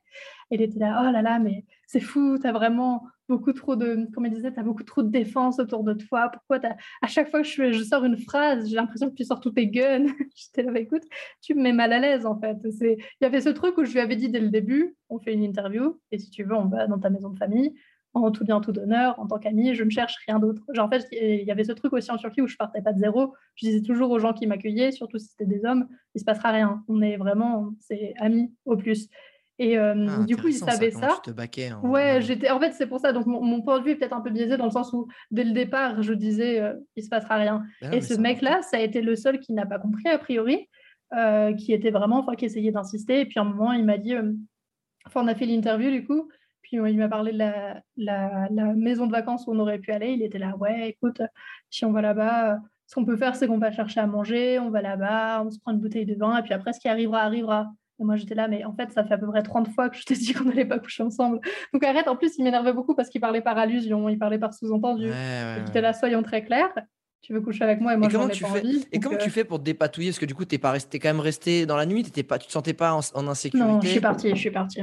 [0.51, 3.77] Et il était là, oh là là, mais c'est fou, tu as vraiment beaucoup trop
[3.77, 6.31] de, comme il disait, tu as beaucoup trop de défense autour de toi.
[6.33, 6.59] Pourquoi
[7.03, 9.69] à chaque fois que je, sors une phrase, j'ai l'impression que tu sors tous tes
[9.69, 10.07] guns.
[10.35, 11.03] J'étais là, bah, écoute,
[11.43, 12.57] tu me mets mal à l'aise en fait.
[12.81, 15.35] Il y avait ce truc où je lui avais dit dès le début, on fait
[15.35, 17.75] une interview et si tu veux, on va dans ta maison de famille
[18.15, 20.63] en tout bien, tout d'honneur, en tant qu'ami, je ne cherche rien d'autre.
[20.79, 22.99] en fait, il y avait ce truc aussi en Turquie où je partais pas de
[22.99, 23.35] zéro.
[23.55, 26.51] Je disais toujours aux gens qui m'accueillaient, surtout si c'était des hommes, il se passera
[26.51, 26.85] rien.
[26.89, 29.09] On est vraiment, c'est amis au plus.
[29.63, 31.21] Et euh, ah, du coup, il savait ça.
[31.23, 32.51] Te baquais Ouais, j'étais.
[32.51, 33.13] En fait, c'est pour ça.
[33.13, 35.45] Donc, mon, point de vue est peut-être un peu biaisé dans le sens où, dès
[35.45, 37.63] le départ, je disais, euh, il se passera rien.
[37.81, 40.69] Ben et ce mec-là, ça a été le seul qui n'a pas compris a priori,
[41.15, 43.21] euh, qui était vraiment, enfin, qui essayait d'insister.
[43.21, 44.17] Et puis, à un moment, il m'a dit,
[45.07, 46.29] enfin, on a fait l'interview du coup.
[46.63, 49.93] Puis il m'a parlé de la, la, la, maison de vacances où on aurait pu
[49.93, 50.11] aller.
[50.11, 51.23] Il était là, ouais, écoute,
[51.71, 52.59] si on va là-bas,
[52.89, 55.61] ce qu'on peut faire, c'est qu'on va chercher à manger, on va là-bas, on se
[55.61, 57.71] prend une bouteille de vin, et puis après, ce qui arrivera, arrivera.
[58.03, 59.97] Et moi, j'étais là, mais en fait, ça fait à peu près 30 fois que
[59.97, 61.39] je t'ai dit qu'on n'allait pas coucher ensemble.
[61.73, 64.53] Donc arrête, en plus, il m'énervait beaucoup parce qu'il parlait par allusion, il parlait par
[64.53, 65.09] sous-entendu.
[65.09, 66.75] Ouais, ouais, là, soyons très clairs.
[67.23, 68.85] Tu veux coucher avec moi et moi, je n'ai pas envie.
[68.91, 70.11] Et comment tu fais pour te dépatouiller?
[70.11, 72.25] Parce que du coup, tu es, pas resté, quand même resté dans la nuit, étais
[72.25, 74.83] pas, tu te sentais pas en, insécurité Non, je suis partie, je suis partie.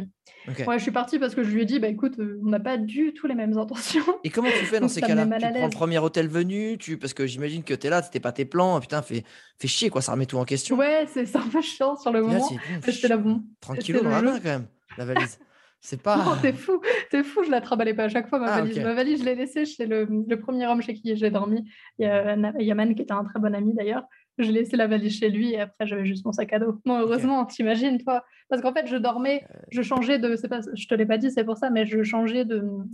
[0.66, 2.62] Ouais, je suis partie parce que je lui ai dit, bah écoute, euh, on n'a
[2.62, 4.06] pas du tout les mêmes intentions.
[4.24, 5.26] Et comment tu fais dans ces cas-là?
[5.26, 6.98] Tu prends le premier hôtel venu, tu...
[6.98, 9.26] parce que j'imagine que tu es là, c'était pas tes plans, putain, fais,
[9.58, 10.78] fais chier, quoi, ça remet tout en question.
[10.78, 12.50] Ouais, c'est un peu chiant sur le moment.
[12.88, 13.44] J'étais là, bon.
[13.60, 14.68] Tranquille dans la main quand même,
[14.98, 15.40] la valise.
[15.82, 16.18] C'est pas.
[16.18, 18.80] Non, t'es fou, t'es fou, je la travaillais pas à chaque fois, ma ah, valise.
[18.80, 21.70] Ma valise, je l'ai laissée chez le, le, premier homme chez qui j'ai dormi.
[22.00, 24.04] Il y a Yaman, qui était un très bon ami d'ailleurs.
[24.38, 26.80] Je laissé la valise chez lui et après, j'avais juste mon sac à dos.
[26.86, 28.24] Non, heureusement, t'imagines, toi.
[28.50, 29.60] Parce qu'en fait, je dormais, euh.
[29.70, 30.36] je changeais de.
[30.48, 32.46] Pas, je te l'ai pas dit, c'est pour ça, mais je changeais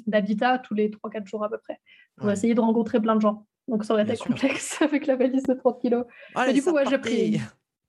[0.08, 1.80] d'habitat tous les 3-4 jours à peu près.
[2.18, 3.46] Pour essayer de rencontrer plein de gens.
[3.68, 6.06] Donc, ça aurait été complexe avec la valise de 30 kilos.
[6.36, 7.40] mais du coup, ouais, j'ai pris.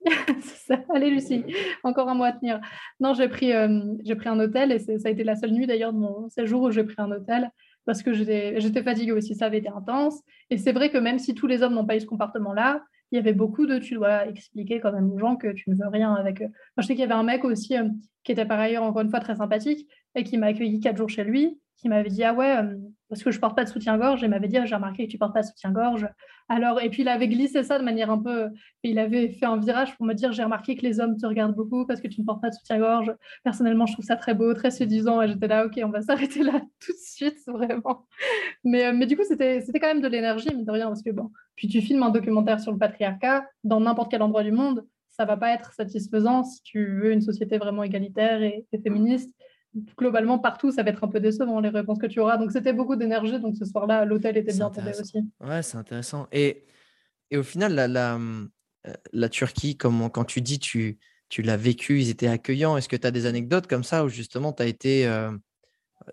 [0.94, 1.44] Allez, Lucie,
[1.82, 2.60] encore un mois à tenir.
[3.00, 5.92] Non, j'ai pris, euh, pris un hôtel et ça a été la seule nuit d'ailleurs
[5.92, 7.50] de mon séjour où j'ai pris un hôtel
[7.84, 10.20] parce que j'étais fatiguée aussi, ça avait été intense.
[10.50, 12.82] Et c'est vrai que même si tous les hommes n'ont pas eu ce comportement-là,
[13.12, 15.76] il y avait beaucoup de tu dois expliquer quand même aux gens que tu ne
[15.76, 16.48] veux rien avec eux.
[16.76, 17.88] Je sais qu'il y avait un mec aussi euh,
[18.24, 21.08] qui était par ailleurs encore une fois très sympathique et qui m'a accueilli quatre jours
[21.08, 22.74] chez lui qui m'avait dit ah ouais euh,
[23.08, 25.18] parce que je porte pas de soutien-gorge et m'avait dit ah, j'ai remarqué que tu
[25.18, 26.08] portes pas de soutien-gorge.
[26.48, 28.50] Alors et puis il avait glissé ça de manière un peu
[28.82, 31.54] il avait fait un virage pour me dire j'ai remarqué que les hommes te regardent
[31.54, 33.14] beaucoup parce que tu ne portes pas de soutien-gorge.
[33.44, 36.42] Personnellement je trouve ça très beau très séduisant et j'étais là ok on va s'arrêter
[36.42, 38.06] là tout de suite vraiment.
[38.64, 41.02] Mais, euh, mais du coup c'était c'était quand même de l'énergie mais de rien parce
[41.02, 44.52] que bon puis tu filmes un documentaire sur le patriarcat dans n'importe quel endroit du
[44.52, 49.34] monde ça va pas être satisfaisant si tu veux une société vraiment égalitaire et féministe
[49.96, 52.36] globalement, partout, ça va être un peu décevant les réponses que tu auras.
[52.36, 53.38] Donc, c'était beaucoup d'énergie.
[53.40, 55.18] Donc, ce soir-là, l'hôtel était bien tombé aussi.
[55.40, 56.26] Ouais, c'est intéressant.
[56.32, 56.64] Et,
[57.30, 60.98] et au final, la, la, euh, la Turquie, comme, quand tu dis tu,
[61.28, 62.76] tu l'as vécu, ils étaient accueillants.
[62.76, 65.32] Est-ce que tu as des anecdotes comme ça où justement tu as été euh,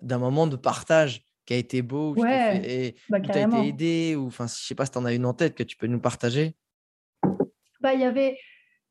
[0.02, 4.16] d'un moment de partage qui a été beau, où ouais, bah, tu as été aidé,
[4.16, 5.86] ou enfin, je sais pas si tu en as une en tête que tu peux
[5.86, 6.56] nous partager?
[7.80, 8.38] Bah, Il y avait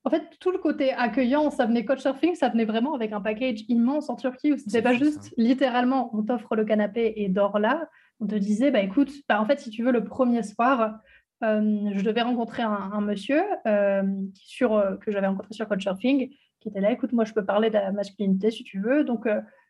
[0.05, 3.63] en fait, tout le côté accueillant, ça venait Couchsurfing, ça venait vraiment avec un package
[3.69, 7.89] immense en Turquie où c'était pas juste littéralement on t'offre le canapé et dors là.
[8.19, 10.99] On te disait, bah écoute, bah, en fait, si tu veux, le premier soir,
[11.43, 16.29] euh, je devais rencontrer un, monsieur euh, sur, euh, que j'avais rencontré sur Couchsurfing
[16.59, 19.03] qui était là, écoute, moi je peux parler de la masculinité si tu veux.
[19.03, 19.27] Donc,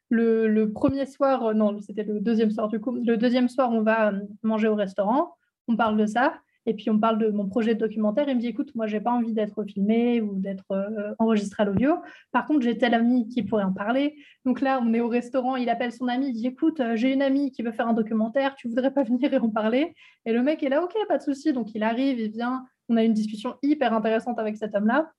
[0.09, 3.81] le, le, premier soir, non, c'était le deuxième soir du coup, le deuxième soir, on
[3.81, 4.13] va
[4.43, 5.35] manger au restaurant,
[5.67, 6.35] on parle de ça.
[6.65, 8.27] Et puis on parle de mon projet de documentaire.
[8.29, 11.65] Il me dit écoute, moi, j'ai pas envie d'être filmé ou d'être euh, enregistré à
[11.65, 11.95] l'audio.
[12.31, 14.15] Par contre, j'ai tel ami qui pourrait en parler.
[14.45, 17.11] Donc là, on est au restaurant, il appelle son ami, il dit écoute, euh, j'ai
[17.11, 19.95] une amie qui veut faire un documentaire, tu voudrais pas venir et en parler?
[20.25, 21.53] Et le mec est là, ok, pas de souci.
[21.53, 22.65] Donc il arrive, il vient.
[22.89, 25.11] On a une discussion hyper intéressante avec cet homme-là.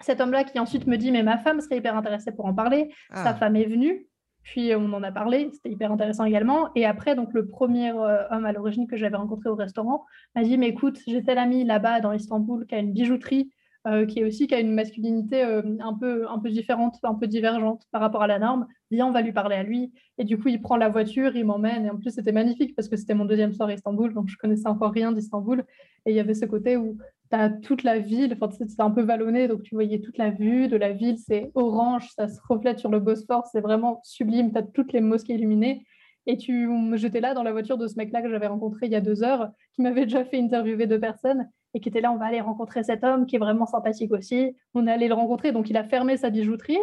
[0.00, 2.92] Cet homme-là qui ensuite me dit mais ma femme serait hyper intéressée pour en parler.
[3.14, 3.34] Sa ah.
[3.34, 4.08] femme est venue.
[4.42, 6.70] Puis on en a parlé, c'était hyper intéressant également.
[6.74, 10.58] Et après, donc le premier homme à l'origine que j'avais rencontré au restaurant m'a dit,
[10.58, 13.50] mais écoute, j'ai tel ami là-bas dans Istanbul qui a une bijouterie
[13.88, 17.16] euh, qui est aussi qui a une masculinité euh, un, peu, un peu différente, un
[17.16, 18.68] peu divergente par rapport à la norme.
[18.92, 19.92] Viens, on va lui parler à lui.
[20.18, 21.86] Et du coup, il prend la voiture, il m'emmène.
[21.86, 24.36] Et en plus, c'était magnifique parce que c'était mon deuxième soir à Istanbul, donc je
[24.36, 25.64] connaissais encore rien d'Istanbul.
[26.06, 26.96] Et il y avait ce côté où
[27.34, 30.68] as toute la ville, enfin, c'était un peu vallonné, donc tu voyais toute la vue
[30.68, 34.58] de la ville, c'est orange, ça se reflète sur le Bosphore, c'est vraiment sublime, tu
[34.58, 35.84] as toutes les mosquées illuminées.
[36.26, 38.96] Et tu, j'étais là dans la voiture de ce mec-là que j'avais rencontré il y
[38.96, 42.16] a deux heures, qui m'avait déjà fait interviewer deux personnes et qui était là, on
[42.16, 44.54] va aller rencontrer cet homme qui est vraiment sympathique aussi.
[44.74, 46.78] On est allé le rencontrer, donc il a fermé sa bijouterie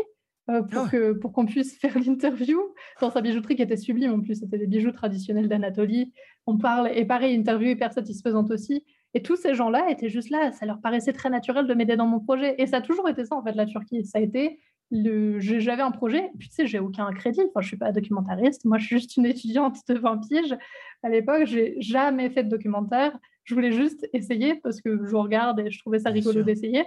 [0.49, 2.59] euh, pour ah que pour qu'on puisse faire l'interview
[3.01, 6.11] dans sa bijouterie qui était sublime en plus, c'était des bijoux traditionnels d'Anatolie.
[6.47, 8.83] On parle et pareil, interview hyper satisfaisante aussi.
[9.13, 12.07] Et tous ces gens-là étaient juste là, ça leur paraissait très naturel de m'aider dans
[12.07, 12.55] mon projet.
[12.57, 14.05] Et ça a toujours été ça en fait la Turquie.
[14.05, 14.59] Ça a été
[14.91, 18.65] j'avais un projet, et puis tu sais, j'ai aucun crédit, enfin, je suis pas documentariste,
[18.65, 20.57] moi je suis juste une étudiante de 20 piges.
[21.03, 25.59] À l'époque, j'ai jamais fait de documentaire, je voulais juste essayer parce que je regarde
[25.59, 26.83] et je trouvais ça rigolo d'essayer.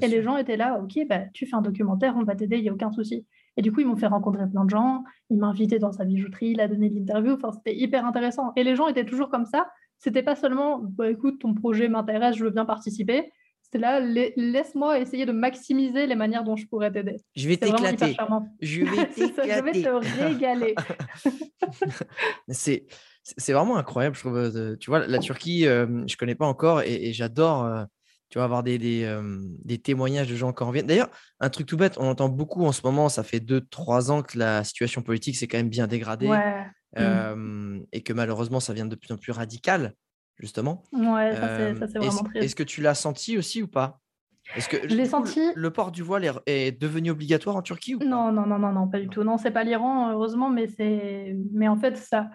[0.00, 2.62] Et les gens étaient là, ok, bah, tu fais un documentaire, on va t'aider, il
[2.62, 3.26] n'y a aucun souci.
[3.58, 6.06] Et du coup, ils m'ont fait rencontrer plein de gens, il m'a invité dans sa
[6.06, 8.52] bijouterie, il a donné l'interview, enfin, c'était hyper intéressant.
[8.56, 9.68] Et les gens étaient toujours comme ça.
[10.02, 13.30] C'était pas seulement, bah, écoute, ton projet m'intéresse, je veux bien participer
[13.72, 17.16] c'est là, laisse-moi essayer de maximiser les manières dont je pourrais t'aider.
[17.34, 18.14] Je vais t'éclater.
[18.60, 19.32] Je vais t'éclater.
[19.48, 20.74] je vais te régaler.
[22.48, 22.84] c'est
[23.22, 24.36] c'est vraiment incroyable, je trouve.
[24.36, 27.84] Euh, tu vois, la Turquie, euh, je ne connais pas encore et, j'adore euh,
[28.28, 30.86] tu vas avoir des, des, témoignages de gens qui en reviennent.
[30.86, 34.22] D'ailleurs, un truc tout bête, on entend beaucoup en ce moment, ça fait 2-3 ans
[34.22, 36.30] que la situation politique s'est quand même bien dégradée
[36.96, 37.86] mm.
[37.92, 39.94] et que malheureusement, ça vient de plus en plus radical
[40.38, 40.82] justement.
[40.92, 42.44] Ouais, ça c'est vraiment est-ce, triste.
[42.44, 44.00] Est-ce que tu l'as senti aussi ou pas?
[44.56, 45.40] Est-ce que je l'ai senti.
[45.54, 48.04] Le, port du voile est, devenu obligatoire en Turquie ou pas?
[48.04, 49.22] Non, non, non, non, non, pas du tout.
[49.22, 52.28] Non, c'est pas l'Iran, heureusement, mais c'est, mais en fait ça,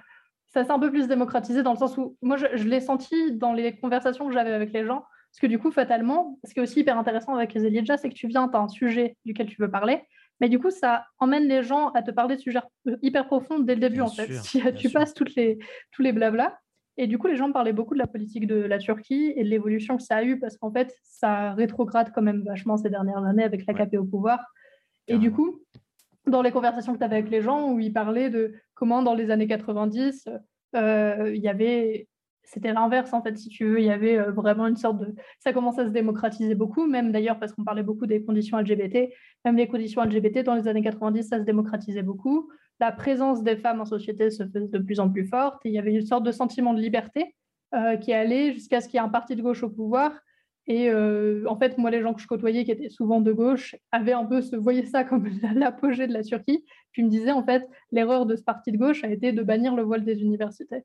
[0.48, 3.54] ça s'est un peu plus démocratisé dans le sens où moi je, l'ai senti dans
[3.54, 5.04] les conversations que j'avais avec les gens.
[5.32, 8.16] Parce que du coup, fatalement, ce qui est aussi hyper intéressant avec les c'est que
[8.16, 10.02] tu viens, tu as un sujet duquel tu veux parler,
[10.40, 12.60] mais du coup, ça emmène les gens à te parler de sujets
[13.02, 14.32] hyper profonds dès le début, en fait.
[14.44, 15.58] Si tu passes toutes les,
[15.92, 16.58] tous les blabla,
[16.98, 19.50] et du coup, les gens parlaient beaucoup de la politique de la Turquie et de
[19.50, 23.24] l'évolution que ça a eu, parce qu'en fait, ça rétrograde quand même vachement ces dernières
[23.24, 24.40] années avec l'AKP au pouvoir.
[25.08, 25.62] Et du coup,
[26.26, 29.14] dans les conversations que tu avais avec les gens, où ils parlaient de comment dans
[29.14, 30.28] les années 90,
[30.76, 32.08] euh, il y avait
[32.48, 33.80] c'était l'inverse en fait, si tu veux.
[33.80, 35.14] Il y avait euh, vraiment une sorte de.
[35.40, 39.14] Ça commençait à se démocratiser beaucoup, même d'ailleurs parce qu'on parlait beaucoup des conditions LGBT.
[39.46, 43.58] Même les conditions LGBT dans les années 90, ça se démocratisait beaucoup la présence des
[43.58, 45.60] femmes en société se faisait de plus en plus forte.
[45.66, 47.36] il y avait une sorte de sentiment de liberté
[47.74, 50.12] euh, qui allait jusqu'à ce qu'il y ait un parti de gauche au pouvoir.
[50.68, 53.76] Et euh, en fait, moi, les gens que je côtoyais, qui étaient souvent de gauche,
[53.92, 56.66] avaient un peu, se voyaient ça comme l'apogée de la Turquie.
[56.92, 59.76] Puis me disaient, en fait, l'erreur de ce parti de gauche a été de bannir
[59.76, 60.84] le voile des universités.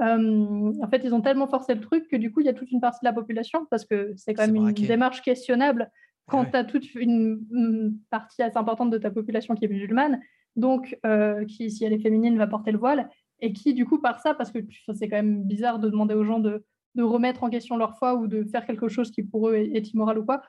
[0.00, 2.54] Euh, en fait, ils ont tellement forcé le truc que du coup, il y a
[2.54, 5.90] toute une partie de la population, parce que c'est quand même une démarche questionnable
[6.26, 10.20] quand tu as toute une, une, partie assez importante de ta population qui est musulmane,
[10.56, 14.00] donc euh, qui, si elle est féminine, va porter le voile, et qui, du coup,
[14.00, 14.60] par ça, parce que
[14.94, 16.64] c'est quand même bizarre de demander aux gens de,
[16.96, 20.18] remettre en question leur foi ou de faire quelque chose qui pour eux est, immoral
[20.18, 20.42] ou quoi,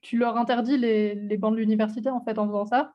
[0.00, 2.92] tu leur interdis les, les bancs de l'université, en fait, en faisant ça.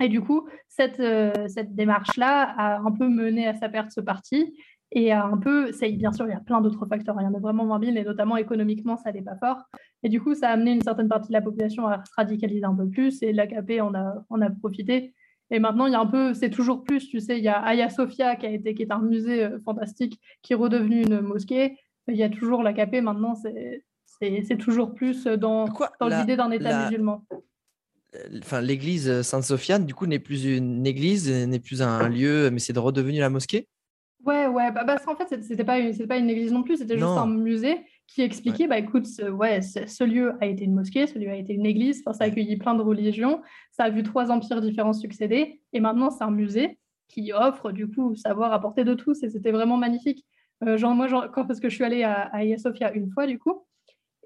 [0.00, 4.00] Et du coup, cette, euh, cette démarche-là a un peu mené à sa perte ce
[4.00, 4.54] parti.
[4.92, 7.40] Et un peu, bien sûr, il y a plein d'autres facteurs, il y en a
[7.40, 9.64] vraiment moins mille, et notamment économiquement, ça n'est pas fort.
[10.02, 12.64] Et du coup, ça a amené une certaine partie de la population à se radicaliser
[12.64, 15.12] un peu plus, et l'AKP en a, en a profité.
[15.50, 17.60] Et maintenant, il y a un peu, c'est toujours plus, tu sais, il y a
[17.60, 21.20] Hagia Sophia qui, a été, qui est un musée euh, fantastique, qui est redevenu une
[21.20, 21.76] mosquée.
[22.08, 25.64] Il y a toujours l'AKP, maintenant, c'est toujours plus dans,
[26.00, 27.24] dans l'idée d'un État musulman.
[28.38, 32.76] Enfin, l'église Sainte-Sophiane, du coup, n'est plus une église, n'est plus un lieu, mais c'est
[32.76, 33.66] redevenu la mosquée?
[34.24, 37.06] Ouais, ouais, bah, parce qu'en fait, c'était pas, pas une église non plus, c'était juste
[37.06, 41.18] un musée qui expliquait, bah écoute, ce, ouais, ce, lieu a été une mosquée, ce
[41.18, 44.30] lieu a été une église, ça a accueilli plein de religions, ça a vu trois
[44.30, 48.84] empires différents succéder, et maintenant c'est un musée qui offre du coup savoir à portée
[48.84, 50.24] de tous, et c'était vraiment magnifique.
[50.62, 53.26] Euh, genre, moi, genre, quand, parce que je suis allée à, à Sophia une fois
[53.26, 53.64] du coup,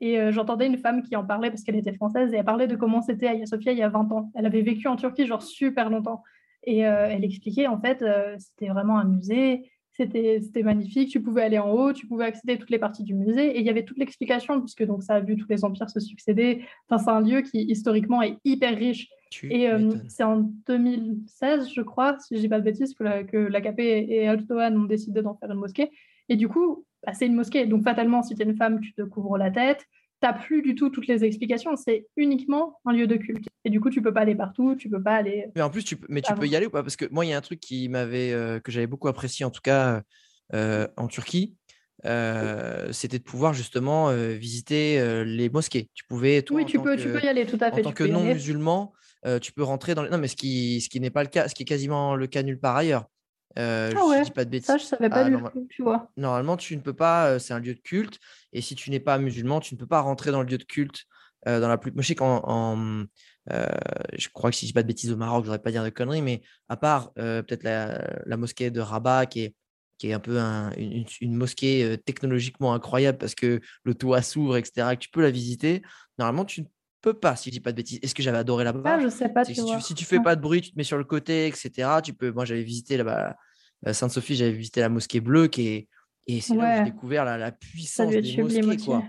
[0.01, 2.69] et euh, j'entendais une femme qui en parlait parce qu'elle était française, et elle parlait
[2.69, 4.31] de comment c'était Hagia Sophia il y a 20 ans.
[4.35, 6.23] Elle avait vécu en Turquie genre super longtemps.
[6.65, 8.05] Et euh, elle expliquait en fait,
[8.39, 11.11] c'était vraiment un musée, c'était magnifique.
[11.11, 13.61] Tu pouvais aller en haut, tu pouvais accéder à toutes les parties du musée et
[13.61, 16.65] il y avait toute l'explication puisque donc ça a vu tous les empires se succéder.
[16.89, 19.09] Enfin, c'est un lieu qui historiquement est hyper riche.
[19.43, 23.81] et euh, c'est en 2016, je crois, si je dis pas de bêtises, que l'AKP
[23.81, 25.91] et Erdogan ont décidé d'en faire une mosquée.
[26.29, 27.67] Et du coup, bah, c'est une mosquée.
[27.67, 29.85] Donc fatalement, si tu es une femme, tu te couvres la tête.
[30.23, 31.77] N'as plus du tout toutes les explications.
[31.77, 33.47] C'est uniquement un lieu de culte.
[33.65, 35.47] Et du coup, tu peux pas aller partout, tu peux pas aller.
[35.55, 36.83] Mais en plus, tu peux, mais tu peux y aller ou pas?
[36.83, 39.51] Parce que moi, il y a un truc qui m'avait, que j'avais beaucoup apprécié, en
[39.51, 40.03] tout cas
[40.53, 41.57] en Turquie.
[42.93, 45.91] c'était de pouvoir justement visiter les mosquées.
[45.95, 47.81] Tu pouvais, oui, tu peux, tu peux y aller, tout à fait.
[47.81, 48.93] En tant que non musulman,
[49.41, 50.11] tu peux rentrer dans les...
[50.11, 52.27] Non, mais ce qui, ce qui n'est pas le cas, ce qui est quasiment le
[52.27, 53.07] cas nulle part ailleurs.
[53.59, 54.67] Euh, ah ouais, dis pas de bêtises.
[54.67, 56.11] Ça, je savais pas ah, du tout, tu vois.
[56.17, 58.19] Normalement, tu ne peux pas, c'est un lieu de culte.
[58.53, 60.65] Et si tu n'es pas musulman, tu ne peux pas rentrer dans le lieu de
[60.65, 61.05] culte.
[61.47, 61.93] dans la plus...
[61.93, 63.07] Moi, je sais qu'en.
[63.49, 65.85] je crois que si je dis pas de bêtises au Maroc, je voudrais pas dire
[65.85, 69.55] de conneries, mais à part peut-être la, mosquée de Rabat, qui est,
[69.97, 70.39] qui est un peu
[70.77, 75.83] une, mosquée technologiquement incroyable parce que le toit s'ouvre, etc., que tu peux la visiter,
[76.19, 76.67] normalement, tu ne
[77.01, 77.99] peux pas, si je dis pas de bêtises.
[78.03, 78.97] Est-ce que j'avais adoré là-bas?
[78.97, 79.45] Ah, je sais pas.
[79.45, 82.01] si, tu, si, tu, fais pas de bruit, tu te mets sur le côté, etc.
[82.03, 82.31] Tu peux.
[82.33, 83.37] Moi, j'avais visité là-bas
[83.93, 85.89] Sainte-Sophie, j'avais visité la mosquée bleue qui est
[86.29, 89.05] et c'est là où j'ai découvert la, la puissance des mosquées, quoi.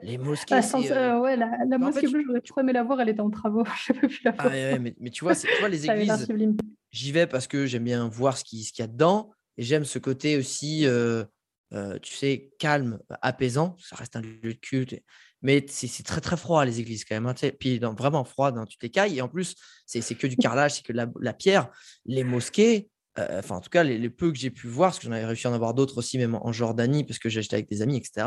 [0.00, 0.54] Les mosquées.
[0.54, 3.30] Ah, euh, ouais, la, la mosquée bleue, j'aurais trop aimé la voir, elle était en
[3.30, 3.64] travaux.
[3.86, 4.46] Je peux plus la voir.
[4.46, 6.28] Ah, ouais, mais, mais, tu vois, tu vois les églises,
[6.90, 9.84] j'y vais parce que j'aime bien voir ce qu'il ce y a dedans et j'aime
[9.84, 11.24] ce côté aussi, euh,
[11.72, 13.76] euh, tu sais, calme, apaisant.
[13.80, 14.94] Ça reste un lieu de culte.
[15.42, 17.26] Mais c'est très très froid les églises quand même.
[17.26, 19.18] Hein, puis vraiment froid, hein, tu t'écailles.
[19.18, 19.54] Et en plus,
[19.86, 21.68] c'est que du carrelage, c'est que la, la, pierre.
[22.06, 22.88] Les mosquées,
[23.18, 25.26] euh, enfin en tout cas les, peu que j'ai pu voir, parce que j'en avais
[25.26, 27.96] réussi à en avoir d'autres aussi, même en Jordanie, parce que j'étais avec des amis,
[27.96, 28.26] etc.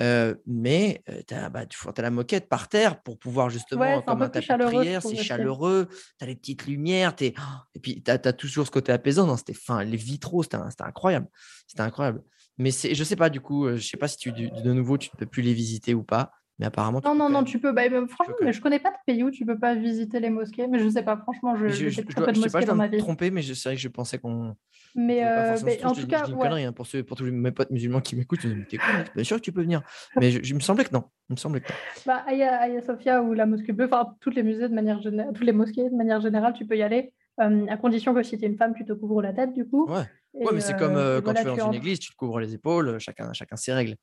[0.00, 1.64] Euh, mais euh, tu as, bah,
[1.98, 6.24] la moquette par terre pour pouvoir justement, comme un, tapis de prière, c'est chaleureux, tu
[6.24, 7.34] as les petites lumières, es...
[7.74, 9.26] et puis tu as, toujours ce côté apaisant.
[9.26, 11.28] dans fin, les vitraux, c'était incroyable.
[11.66, 12.22] C'était incroyable.
[12.62, 15.18] Mais je sais pas, du coup, je sais pas si tu, de nouveau tu ne
[15.18, 16.32] peux plus les visiter ou pas.
[16.58, 17.00] Mais apparemment.
[17.04, 17.72] Non, non, non, tu peux.
[17.72, 20.66] Bah, franchement, mais je connais pas de pays où tu peux pas visiter les mosquées.
[20.68, 22.98] Mais je sais pas, franchement, je, je, je, pas de mosquées dans ma vie.
[22.98, 24.54] trompé, mais c'est vrai que je pensais qu'on.
[24.94, 26.24] Mais, euh, en tout cas.
[26.26, 28.46] Je connerie hein, pour, ceux, pour tous mes potes musulmans qui m'écoutent.
[28.46, 29.82] Bien sûr que tu peux venir.
[30.16, 31.04] Mais je, me semblait que non.
[31.30, 31.74] Il me semblait que non.
[32.06, 35.46] Bah, Aya, Sofia ou la mosquée bleue, enfin, toutes les musées de manière générale, toutes
[35.46, 37.12] les mosquées de manière générale, tu peux y aller.
[37.40, 39.66] Euh, à condition que si tu es une femme, tu te couvres la tête, du
[39.66, 39.90] coup.
[39.90, 40.04] Ouais,
[40.34, 42.54] ouais mais c'est comme euh, quand tu vas dans une église, tu te couvres les
[42.54, 43.96] épaules, chacun, chacun ses règles.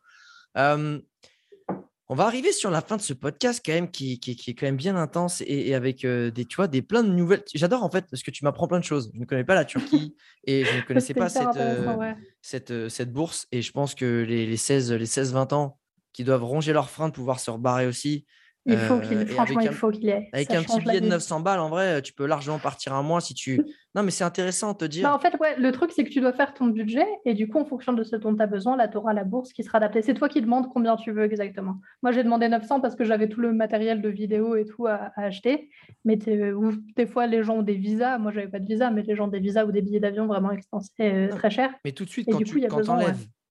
[2.12, 4.66] On va arriver sur la fin de ce podcast quand même qui, qui, est quand
[4.66, 7.44] même bien intense et, avec euh, des, tu vois, des plein de nouvelles.
[7.54, 9.12] J'adore en fait parce que tu m'apprends plein de choses.
[9.14, 12.90] Je ne connais pas la Turquie et je ne connaissais pas cette, euh, cette, euh,
[12.90, 13.46] cette, bourse.
[13.52, 15.78] Et je pense que les, les 16-20 les ans
[16.12, 18.26] qui doivent ronger leurs freins de pouvoir se rebarrer aussi,
[18.66, 20.30] il faut qu'il, franchement, il faut qu'il y ait.
[20.34, 23.22] Avec un petit billet de 900 balles, en vrai, tu peux largement partir un mois
[23.22, 23.62] si tu.
[23.95, 25.01] Non, mais c'est intéressant de te dire.
[25.01, 27.49] Bah, en fait, ouais, le truc, c'est que tu dois faire ton budget et du
[27.49, 29.64] coup, en fonction de ce dont tu as besoin, là, tu auras la bourse qui
[29.64, 30.03] sera adaptée.
[30.03, 31.78] C'est toi qui demandes combien tu veux exactement.
[32.03, 35.12] Moi, j'ai demandé 900 parce que j'avais tout le matériel de vidéo et tout à,
[35.16, 35.72] acheter.
[36.05, 38.20] Mais des fois, les gens ont des visas.
[38.20, 40.28] Moi, j'avais pas de visa, mais les gens ont des visas ou des billets d'avion
[40.28, 41.74] vraiment extensifs, euh, très chers.
[41.84, 42.62] Mais tout de suite, quand tu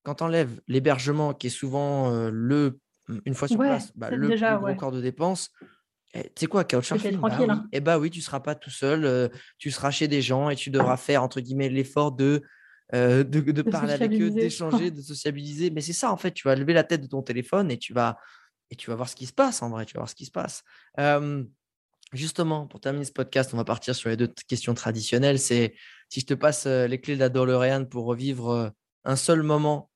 [0.05, 2.79] quand enlèves l'hébergement, qui est souvent euh, le
[3.25, 5.51] une fois sur place, bah, le plus gros corps de dépenses,
[6.15, 7.47] eh, tu sais quoi, Couchsurfing bah, oui.
[7.49, 7.69] Hein.
[7.73, 9.29] Eh bah oui, tu seras pas tout seul, euh,
[9.59, 12.43] tu seras chez des gens et tu devras faire entre guillemets l'effort de,
[12.95, 15.71] euh, de, parler avec eux, d'échanger, de sociabiliser.
[15.71, 17.93] Mais c'est ça en fait, tu vas lever la tête de ton téléphone et tu
[17.93, 18.17] vas
[18.71, 20.25] et tu vas voir ce qui se passe en vrai, tu vas voir ce qui
[20.25, 20.63] se passe.
[22.15, 25.39] justement, pour terminer ce podcast, on va partir sur les deux questions traditionnelles.
[25.39, 25.75] C'est
[26.09, 28.73] si je te passe euh, les clés de la DeLorean pour revivre
[29.05, 29.91] un seul moment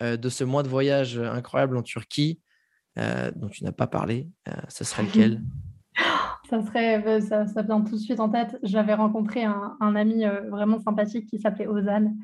[0.00, 2.40] de ce mois de voyage incroyable en Turquie,
[2.98, 5.40] euh, dont tu n'as pas parlé, euh, ce serait lequel?
[6.48, 8.58] Ça serait, euh, ça, ça, vient tout de suite en tête.
[8.62, 12.14] J'avais rencontré un, ami vraiment sympathique qui s'appelait Ozan,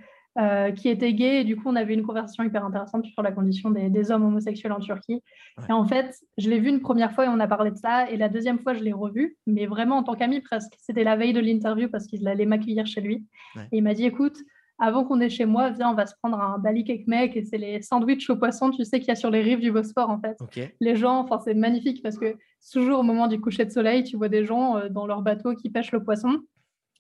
[0.77, 1.43] qui était gay.
[1.43, 4.73] Et du coup, on avait une conversation hyper intéressante sur la condition des, hommes homosexuels
[4.73, 5.23] en Turquie.
[5.69, 8.11] Et en fait, je l'ai vu une première fois et on a parlé de ça.
[8.11, 10.73] Et la deuxième fois, je l'ai revu, mais vraiment en tant qu'ami presque.
[10.81, 13.27] C'était la veille de l'interview parce qu'il allait m'accueillir chez lui.
[13.73, 14.39] Et il m'a dit, écoute,
[14.79, 17.59] avant qu'on est chez moi, viens, on va se prendre un balik ekmek et c'est
[17.59, 20.21] les sandwichs au poisson, tu sais, qu'il y a sur les rives du Bosphore, en
[20.21, 20.37] fait.
[20.81, 22.37] Les gens, enfin, c'est magnifique parce que
[22.73, 25.55] toujours au moment du coucher de soleil, tu vois des gens euh, dans leur bateau
[25.55, 26.41] qui pêchent le poisson,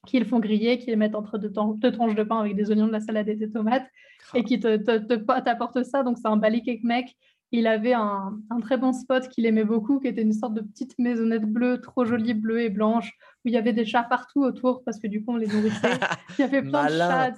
[0.06, 2.86] qui le font griller, qui les mettent entre deux, tranches de pain avec des oignons,
[2.86, 3.86] de la salade et des tomates
[4.34, 6.02] et qui t'apportent ça.
[6.02, 7.16] Donc, c'est un balik ekmek.
[7.50, 10.98] Il avait un, très bon spot qu'il aimait beaucoup, qui était une sorte de petite
[10.98, 13.12] maisonnette bleue, trop jolie, bleue et blanche,
[13.44, 15.88] où il y avait des chats partout autour, parce que du coup, on les nourrissait.
[16.38, 17.32] il y avait plein de chats,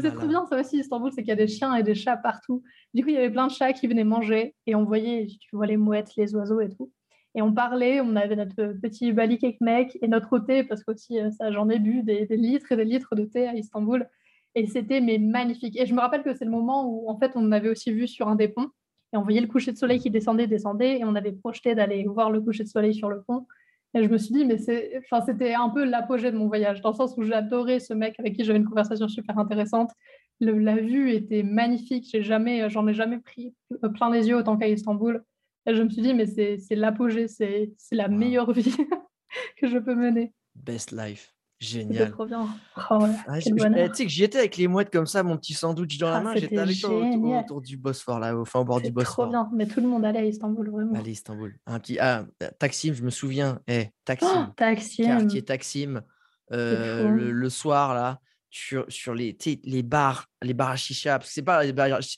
[0.00, 2.16] c'est trop bien ça aussi, Istanbul, c'est qu'il y a des chiens et des chats
[2.16, 2.62] partout.
[2.94, 5.56] Du coup, il y avait plein de chats qui venaient manger et on voyait, tu
[5.56, 6.90] vois les mouettes, les oiseaux et tout.
[7.36, 11.30] Et on parlait, on avait notre petit balik ekmek et notre thé, parce qu'aussi, euh,
[11.30, 14.08] ça, j'en ai bu des, litres et des litres de thé à Istanbul.
[14.54, 15.78] Et c'était mais magnifique.
[15.78, 18.08] Et je me rappelle que c'est le moment où, en fait, on avait aussi vu
[18.08, 18.70] sur un des ponts
[19.12, 22.04] et on voyait le coucher de soleil qui descendait, descendait, et on avait projeté d'aller
[22.04, 23.46] voir le coucher de soleil sur le pont.
[23.96, 26.82] Et je me suis dit, mais c'est, enfin, c'était un peu l'apogée de mon voyage,
[26.82, 29.90] dans le sens où j'adorais ce mec avec qui j'avais une conversation super intéressante.
[30.40, 32.06] la vue était magnifique.
[32.12, 33.54] J'ai jamais, j'en ai jamais pris
[33.94, 35.24] plein les yeux autant qu'à Istanbul.
[35.64, 38.76] Et je me suis dit, mais c'est l'apogée, c'est la meilleure vie
[39.56, 40.34] que je peux mener.
[40.54, 41.35] Best life.
[41.58, 42.10] Génial.
[42.10, 42.46] trop bien.
[42.90, 43.50] Oh ah, tu
[43.94, 46.20] sais que j'y étais avec les mouettes comme ça, mon petit sandwich dans la ah,
[46.20, 46.36] main.
[46.36, 46.90] J'étais avec toi
[47.40, 49.24] autour, du Bosphore, là, enfin, au bord du Bosphore.
[49.24, 49.48] trop bien.
[49.54, 50.94] Mais tout le monde allait à Istanbul, vraiment.
[50.94, 51.58] Allez, Istanbul.
[51.66, 51.98] Un petit...
[51.98, 52.26] Ah,
[52.58, 53.60] Taksim, je me souviens.
[53.68, 54.48] Eh, Taksim.
[54.48, 55.04] Oh, Taksim.
[55.04, 56.02] Quartier Taksim.
[56.52, 61.18] Euh, le, soir, là, sur, sur les, les bars, les bars à chicha.
[61.18, 61.62] Parce que c'est pas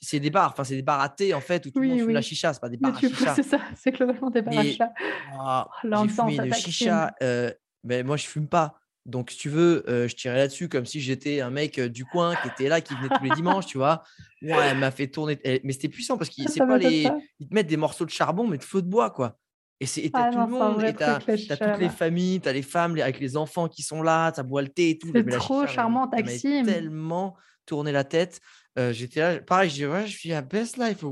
[0.03, 2.01] c'est des bars, enfin, c'est des bars à thé, en fait, où tout le monde
[2.01, 2.53] fume la chicha.
[2.53, 3.35] C'est pas des bars à chicha.
[3.37, 4.93] C'est ça, c'est globalement des bars à chicha.
[5.39, 7.15] Oh, j'ai fumé une chicha.
[7.23, 7.53] Euh,
[7.85, 8.75] mais moi, je fume pas.
[9.07, 12.05] Donc, si tu veux, euh, je tirais là-dessus comme si j'étais un mec euh, du
[12.05, 14.03] coin qui était là, qui venait tous les dimanches, tu vois.
[14.43, 15.39] Ouais, elle m'a fait tourner.
[15.65, 17.09] Mais c'était puissant parce qu'ils pas les...
[17.41, 19.39] ils te mettent des morceaux de charbon, mais de feu de bois, quoi.
[19.81, 20.83] Et c'est ah tout le monde.
[20.83, 24.43] Et t'as toutes les familles, t'as les femmes avec les enfants qui sont là, t'as
[24.43, 25.11] bois le thé et tout.
[25.15, 26.63] C'est trop charmant, Taxi.
[26.65, 28.41] tellement tourné la tête.
[28.79, 31.05] Euh, j'étais là, pareil, je dis, ouais, je suis à Best Life.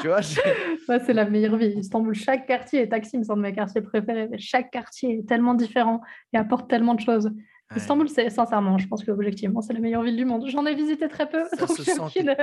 [0.00, 0.22] Tu vois,
[1.06, 1.74] c'est la meilleure vie.
[1.76, 5.28] Istanbul, chaque quartier, et Taksim, c'est un de mes quartiers préférés, mais chaque quartier est
[5.28, 6.00] tellement différent
[6.32, 7.30] et apporte tellement de choses.
[7.76, 10.48] Istanbul, c'est sincèrement, je pense que objectivement, c'est la meilleure ville du monde.
[10.48, 12.34] J'en ai visité très peu, donc j'ai aucune,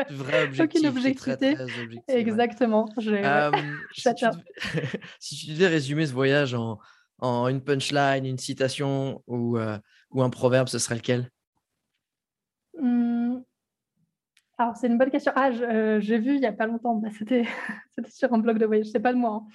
[0.60, 1.56] aucune objectivité.
[2.08, 2.88] Exactement.
[3.00, 3.52] Euh,
[3.92, 4.82] si, tu devais,
[5.20, 6.78] si, tu devais, résumer ce voyage en,
[7.20, 9.80] en une punchline, une citation ou, euh,
[10.12, 11.32] ou un proverbe, ce serait lequel?
[12.80, 13.38] Mmh.
[14.58, 15.32] Alors, c'est une bonne question.
[15.36, 17.46] Ah, euh, j'ai vu il n'y a pas longtemps, bah, c'était
[18.08, 19.44] sur un blog de voyage, c'est pas de moi.
[19.44, 19.48] Hein.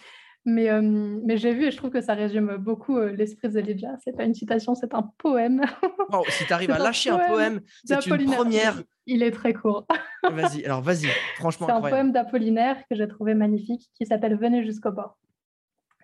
[0.46, 3.96] Mais, euh, mais j'ai vu et je trouve que ça résume beaucoup euh, l'esprit d'Elijah.
[4.02, 5.62] C'est pas une citation, c'est un poème.
[6.30, 8.82] si tu arrives à lâcher un poème, c'est une première.
[9.04, 9.86] Il est très court.
[10.30, 11.66] vas-y, alors vas-y, franchement.
[11.66, 15.18] C'est un poème d'Apollinaire que j'ai trouvé magnifique qui s'appelle Venez jusqu'au bord.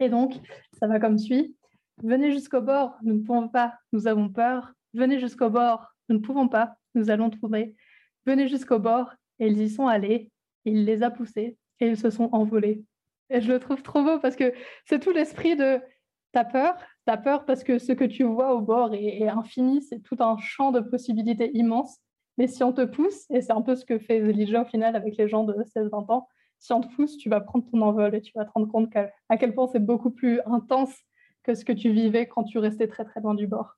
[0.01, 0.35] Et donc,
[0.79, 1.57] ça va comme suit.
[2.03, 4.73] Venez jusqu'au bord, nous ne pouvons pas, nous avons peur.
[4.93, 7.75] Venez jusqu'au bord, nous ne pouvons pas, nous allons trouver.
[8.27, 10.31] Venez jusqu'au bord, et ils y sont allés,
[10.65, 12.85] il les a poussés, et ils se sont envolés.
[13.31, 14.53] Et je le trouve trop beau parce que
[14.85, 15.81] c'est tout l'esprit de
[16.33, 20.01] ta peur, ta peur parce que ce que tu vois au bord est, infini, c'est
[20.01, 21.99] tout un champ de possibilités immense.
[22.39, 24.95] Mais si on te pousse, et c'est un peu ce que fait Elijah au final
[24.95, 28.15] avec les gens de 16-20 ans, si on te pousse, tu vas prendre ton envol
[28.15, 28.93] et tu vas te rendre compte
[29.29, 30.95] à quel point c'est beaucoup plus intense
[31.43, 33.77] que ce que tu vivais quand tu restais très très loin du bord.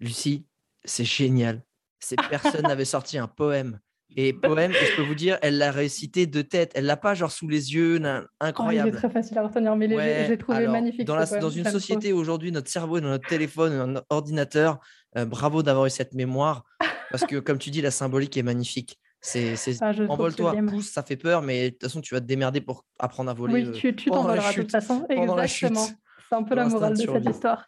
[0.00, 0.46] Lucie,
[0.84, 1.62] c'est génial.
[2.04, 3.78] Cette personne n'avait sorti un poème.
[4.16, 6.70] Et poème, je peux vous dire, elle l'a récité de tête.
[6.74, 8.00] Elle l'a pas genre sous les yeux,
[8.38, 8.90] incroyable.
[8.90, 11.04] Oh, il est très facile à retenir, mais ouais, j'ai trouvé magnifique.
[11.04, 14.78] Dans, dans une société aujourd'hui, notre cerveau est dans notre téléphone, dans notre ordinateur.
[15.16, 16.64] Euh, bravo d'avoir eu cette mémoire,
[17.10, 18.98] parce que comme tu dis, la symbolique est magnifique.
[19.20, 22.60] C'est, ah, envole-toi, pousse, ça fait peur, mais de toute façon, tu vas te démerder
[22.60, 23.68] pour apprendre à voler.
[23.68, 25.06] Oui, tu, tu t'envoleras de toute façon.
[25.08, 25.86] Exactement.
[26.28, 27.66] C'est un peu la morale de cette histoire.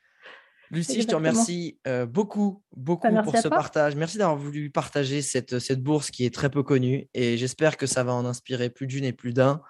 [0.71, 3.95] Lucie, je te remercie euh, beaucoup, beaucoup bah, pour ce partage.
[3.97, 7.87] Merci d'avoir voulu partager cette, cette bourse qui est très peu connue et j'espère que
[7.87, 9.61] ça va en inspirer plus d'une et plus d'un.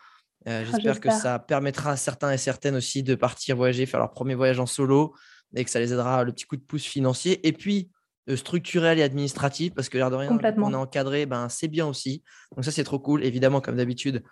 [0.48, 4.00] Euh, ah, j'espère que ça permettra à certains et certaines aussi de partir voyager, faire
[4.00, 5.14] leur premier voyage en solo
[5.54, 7.90] et que ça les aidera le petit coup de pouce financier et puis
[8.28, 11.86] euh, structurel et administratif parce que l'air de rien, on est encadré, ben, c'est bien
[11.86, 12.22] aussi.
[12.54, 13.24] Donc ça, c'est trop cool.
[13.24, 14.22] Évidemment, comme d'habitude,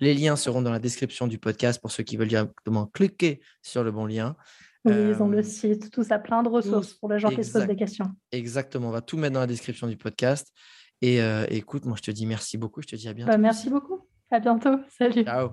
[0.00, 3.84] les liens seront dans la description du podcast pour ceux qui veulent directement cliquer sur
[3.84, 4.36] le bon lien.
[4.84, 7.52] Oui, ils ont le site, tout ça, plein de ressources pour les gens qui se
[7.52, 8.06] posent des questions.
[8.32, 10.52] Exactement, on va tout mettre dans la description du podcast.
[11.02, 13.32] Et écoute, moi je te dis merci beaucoup, je te dis à bientôt.
[13.32, 15.24] Bah, merci beaucoup, à bientôt, salut.
[15.24, 15.50] Ciao.